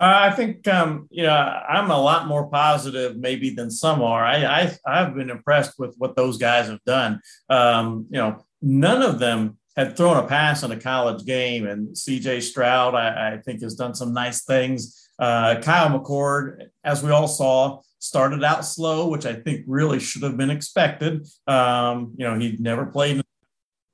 Uh, 0.00 0.30
I 0.30 0.30
think 0.30 0.68
um, 0.68 1.08
you 1.10 1.24
know 1.24 1.34
I'm 1.34 1.90
a 1.90 2.00
lot 2.00 2.28
more 2.28 2.48
positive 2.48 3.16
maybe 3.16 3.50
than 3.50 3.70
some 3.70 4.00
are. 4.02 4.24
I, 4.24 4.44
I 4.44 4.76
I've 4.86 5.14
been 5.14 5.30
impressed 5.30 5.78
with 5.78 5.94
what 5.98 6.14
those 6.14 6.38
guys 6.38 6.68
have 6.68 6.82
done. 6.84 7.20
Um, 7.48 8.06
you 8.10 8.18
know, 8.18 8.44
none 8.62 9.02
of 9.02 9.18
them 9.18 9.58
had 9.76 9.96
thrown 9.96 10.16
a 10.16 10.26
pass 10.26 10.62
in 10.62 10.70
a 10.70 10.80
college 10.80 11.24
game, 11.24 11.66
and 11.66 11.96
C.J. 11.96 12.40
Stroud 12.40 12.94
I, 12.94 13.34
I 13.34 13.38
think 13.38 13.62
has 13.62 13.74
done 13.74 13.94
some 13.94 14.12
nice 14.12 14.44
things. 14.44 15.08
Uh, 15.18 15.60
Kyle 15.60 15.98
McCord, 15.98 16.68
as 16.84 17.02
we 17.02 17.10
all 17.10 17.26
saw, 17.26 17.80
started 17.98 18.44
out 18.44 18.64
slow, 18.64 19.08
which 19.08 19.26
I 19.26 19.34
think 19.34 19.64
really 19.66 19.98
should 19.98 20.22
have 20.22 20.36
been 20.36 20.50
expected. 20.50 21.26
Um, 21.46 22.14
you 22.16 22.24
know, 22.24 22.38
he'd 22.38 22.60
never 22.60 22.86
played 22.86 23.16
in 23.16 23.22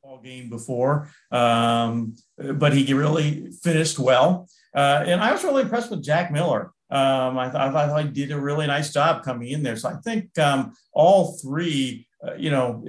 a 0.04 0.22
game 0.22 0.48
before, 0.48 1.10
um, 1.30 2.14
but 2.36 2.72
he 2.72 2.92
really 2.94 3.50
finished 3.62 3.98
well. 3.98 4.48
Uh, 4.74 5.04
and 5.06 5.20
I 5.20 5.32
was 5.32 5.44
really 5.44 5.62
impressed 5.62 5.90
with 5.90 6.02
Jack 6.02 6.32
Miller. 6.32 6.72
Um, 6.90 7.38
I, 7.38 7.44
th- 7.46 7.56
I, 7.56 7.70
thought 7.70 8.04
he 8.04 8.10
did 8.10 8.30
a 8.30 8.40
really 8.40 8.66
nice 8.66 8.92
job 8.92 9.24
coming 9.24 9.48
in 9.48 9.62
there. 9.62 9.76
So 9.76 9.88
I 9.88 9.96
think 10.04 10.38
um, 10.38 10.74
all 10.92 11.38
three, 11.38 12.06
uh, 12.26 12.34
you 12.34 12.50
know, 12.50 12.84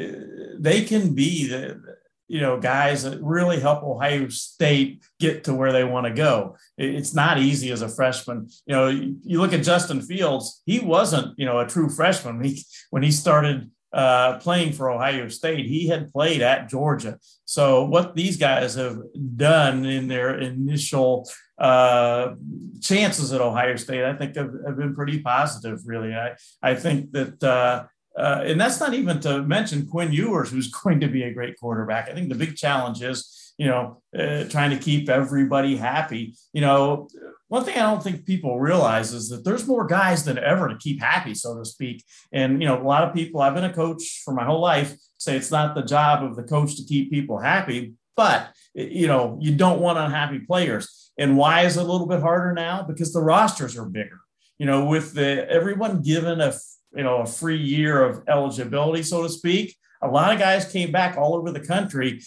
they 0.59 0.83
can 0.83 1.15
be 1.15 1.47
the, 1.47 1.81
you 2.27 2.41
know, 2.41 2.59
guys 2.59 3.03
that 3.03 3.21
really 3.21 3.59
help 3.59 3.83
Ohio 3.83 4.27
State 4.29 5.03
get 5.19 5.43
to 5.45 5.53
where 5.53 5.71
they 5.71 5.83
want 5.83 6.07
to 6.07 6.13
go. 6.13 6.57
It's 6.77 7.13
not 7.13 7.39
easy 7.39 7.71
as 7.71 7.81
a 7.81 7.89
freshman. 7.89 8.47
You 8.65 8.75
know, 8.75 8.87
you, 8.87 9.17
you 9.23 9.39
look 9.39 9.53
at 9.53 9.63
Justin 9.63 10.01
Fields, 10.01 10.61
he 10.65 10.79
wasn't, 10.79 11.37
you 11.37 11.45
know, 11.45 11.59
a 11.59 11.67
true 11.67 11.89
freshman. 11.89 12.37
when 12.37 12.45
He, 12.45 12.63
when 12.89 13.03
he 13.03 13.11
started 13.11 13.69
uh, 13.95 14.37
playing 14.39 14.73
for 14.73 14.91
Ohio 14.91 15.29
State. 15.29 15.67
He 15.67 15.87
had 15.87 16.11
played 16.11 16.41
at 16.41 16.67
Georgia. 16.67 17.17
So 17.45 17.85
what 17.85 18.13
these 18.13 18.35
guys 18.35 18.75
have 18.75 18.97
done 19.37 19.85
in 19.85 20.09
their 20.09 20.37
initial 20.37 21.29
uh, 21.57 22.35
chances 22.81 23.31
at 23.31 23.41
Ohio 23.41 23.75
State, 23.75 24.03
I 24.03 24.13
think 24.13 24.35
have, 24.35 24.51
have, 24.65 24.77
been 24.77 24.95
pretty 24.95 25.19
positive. 25.19 25.81
Really, 25.85 26.13
I 26.13 26.35
I 26.61 26.75
think 26.75 27.11
that. 27.11 27.43
Uh, 27.43 27.85
uh, 28.17 28.43
and 28.45 28.61
that's 28.61 28.79
not 28.79 28.93
even 28.93 29.19
to 29.19 29.43
mention 29.43 29.85
Quinn 29.85 30.13
Ewers, 30.13 30.49
who's 30.49 30.71
going 30.83 31.01
to 31.01 31.07
be 31.09 31.23
a 31.23 31.33
great 31.33 31.59
quarterback. 31.59 32.09
I 32.09 32.13
think 32.13 32.29
the 32.29 32.35
big 32.35 32.55
challenge 32.55 33.01
is, 33.01 33.53
you 33.57 33.67
know, 33.67 34.01
uh, 34.17 34.45
trying 34.45 34.69
to 34.69 34.77
keep 34.77 35.09
everybody 35.09 35.75
happy. 35.75 36.33
You 36.53 36.61
know, 36.61 37.09
one 37.47 37.63
thing 37.63 37.75
I 37.75 37.81
don't 37.81 38.01
think 38.01 38.25
people 38.25 38.59
realize 38.59 39.13
is 39.13 39.29
that 39.29 39.43
there's 39.43 39.67
more 39.67 39.85
guys 39.85 40.23
than 40.23 40.37
ever 40.37 40.67
to 40.69 40.77
keep 40.77 41.01
happy, 41.01 41.35
so 41.35 41.57
to 41.57 41.65
speak. 41.65 42.03
And, 42.31 42.61
you 42.61 42.67
know, 42.67 42.81
a 42.81 42.83
lot 42.83 43.03
of 43.03 43.13
people, 43.13 43.41
I've 43.41 43.53
been 43.53 43.65
a 43.65 43.73
coach 43.73 44.21
for 44.23 44.33
my 44.33 44.45
whole 44.45 44.61
life, 44.61 44.95
say 45.17 45.35
it's 45.35 45.51
not 45.51 45.75
the 45.75 45.83
job 45.83 46.23
of 46.23 46.35
the 46.35 46.43
coach 46.43 46.75
to 46.77 46.83
keep 46.85 47.11
people 47.11 47.39
happy, 47.39 47.95
but, 48.15 48.53
you 48.73 49.07
know, 49.07 49.37
you 49.41 49.55
don't 49.55 49.81
want 49.81 49.97
unhappy 49.97 50.39
players. 50.39 51.11
And 51.17 51.37
why 51.37 51.61
is 51.61 51.77
it 51.77 51.81
a 51.81 51.91
little 51.91 52.07
bit 52.07 52.21
harder 52.21 52.53
now? 52.53 52.83
Because 52.83 53.13
the 53.13 53.21
rosters 53.21 53.77
are 53.77 53.85
bigger. 53.85 54.19
You 54.57 54.65
know, 54.65 54.85
with 54.85 55.13
the 55.13 55.49
everyone 55.49 56.01
given 56.01 56.41
a, 56.41 56.53
you 56.95 57.03
know, 57.03 57.17
a 57.17 57.25
free 57.25 57.57
year 57.57 58.03
of 58.03 58.23
eligibility, 58.27 59.03
so 59.03 59.23
to 59.23 59.29
speak, 59.29 59.75
a 60.01 60.07
lot 60.07 60.33
of 60.33 60.39
guys 60.39 60.71
came 60.71 60.91
back 60.91 61.17
all 61.17 61.35
over 61.35 61.51
the 61.51 61.59
country. 61.59 62.21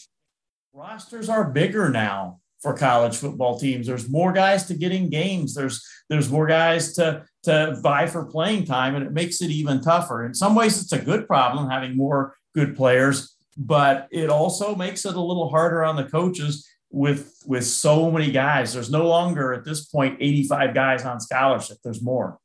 Rosters 0.72 1.28
are 1.28 1.50
bigger 1.50 1.88
now 1.88 2.40
for 2.60 2.74
college 2.74 3.16
football 3.16 3.58
teams. 3.58 3.86
There's 3.86 4.08
more 4.08 4.32
guys 4.32 4.66
to 4.66 4.74
get 4.74 4.92
in 4.92 5.10
games. 5.10 5.54
There's 5.54 5.86
there's 6.08 6.30
more 6.30 6.46
guys 6.46 6.92
to 6.94 7.24
to 7.44 7.78
vie 7.82 8.06
for 8.06 8.26
playing 8.26 8.64
time, 8.64 8.94
and 8.94 9.06
it 9.06 9.12
makes 9.12 9.40
it 9.40 9.50
even 9.50 9.80
tougher. 9.80 10.26
In 10.26 10.34
some 10.34 10.54
ways, 10.54 10.80
it's 10.82 10.92
a 10.92 10.98
good 10.98 11.26
problem 11.26 11.70
having 11.70 11.96
more 11.96 12.36
good 12.54 12.76
players, 12.76 13.36
but 13.58 14.06
it 14.12 14.30
also 14.30 14.76
makes 14.76 15.04
it 15.04 15.16
a 15.16 15.20
little 15.20 15.50
harder 15.50 15.84
on 15.84 15.96
the 15.96 16.04
coaches 16.04 16.68
with 16.90 17.42
with 17.44 17.66
so 17.66 18.10
many 18.10 18.30
guys. 18.30 18.72
There's 18.72 18.90
no 18.90 19.06
longer 19.06 19.52
at 19.52 19.64
this 19.64 19.84
point 19.86 20.16
85 20.20 20.74
guys 20.74 21.04
on 21.04 21.20
scholarship. 21.20 21.78
There's 21.82 22.00
more. 22.00 22.38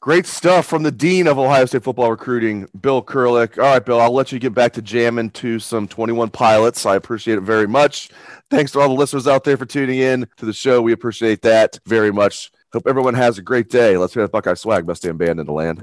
Great 0.00 0.26
stuff 0.26 0.66
from 0.66 0.84
the 0.84 0.92
dean 0.92 1.26
of 1.26 1.36
Ohio 1.36 1.64
State 1.64 1.82
football 1.82 2.10
recruiting, 2.10 2.68
Bill 2.80 3.02
Kurelic. 3.02 3.58
All 3.58 3.64
right, 3.64 3.84
Bill, 3.84 4.00
I'll 4.00 4.12
let 4.12 4.30
you 4.30 4.38
get 4.38 4.54
back 4.54 4.72
to 4.74 4.82
jamming 4.82 5.30
to 5.30 5.58
some 5.58 5.88
21 5.88 6.30
pilots. 6.30 6.86
I 6.86 6.94
appreciate 6.94 7.38
it 7.38 7.40
very 7.40 7.66
much. 7.66 8.10
Thanks 8.48 8.70
to 8.72 8.80
all 8.80 8.88
the 8.88 8.94
listeners 8.94 9.26
out 9.26 9.42
there 9.42 9.56
for 9.56 9.66
tuning 9.66 9.98
in 9.98 10.28
to 10.36 10.46
the 10.46 10.52
show. 10.52 10.80
We 10.80 10.92
appreciate 10.92 11.42
that 11.42 11.80
very 11.86 12.12
much. 12.12 12.52
Hope 12.72 12.86
everyone 12.86 13.14
has 13.14 13.38
a 13.38 13.42
great 13.42 13.68
day. 13.68 13.96
Let's 13.96 14.14
hear 14.14 14.22
that 14.22 14.32
Buckeye 14.32 14.54
swag, 14.54 14.86
best 14.86 15.02
damn 15.02 15.16
band 15.16 15.40
in 15.40 15.46
the 15.46 15.52
land. 15.52 15.82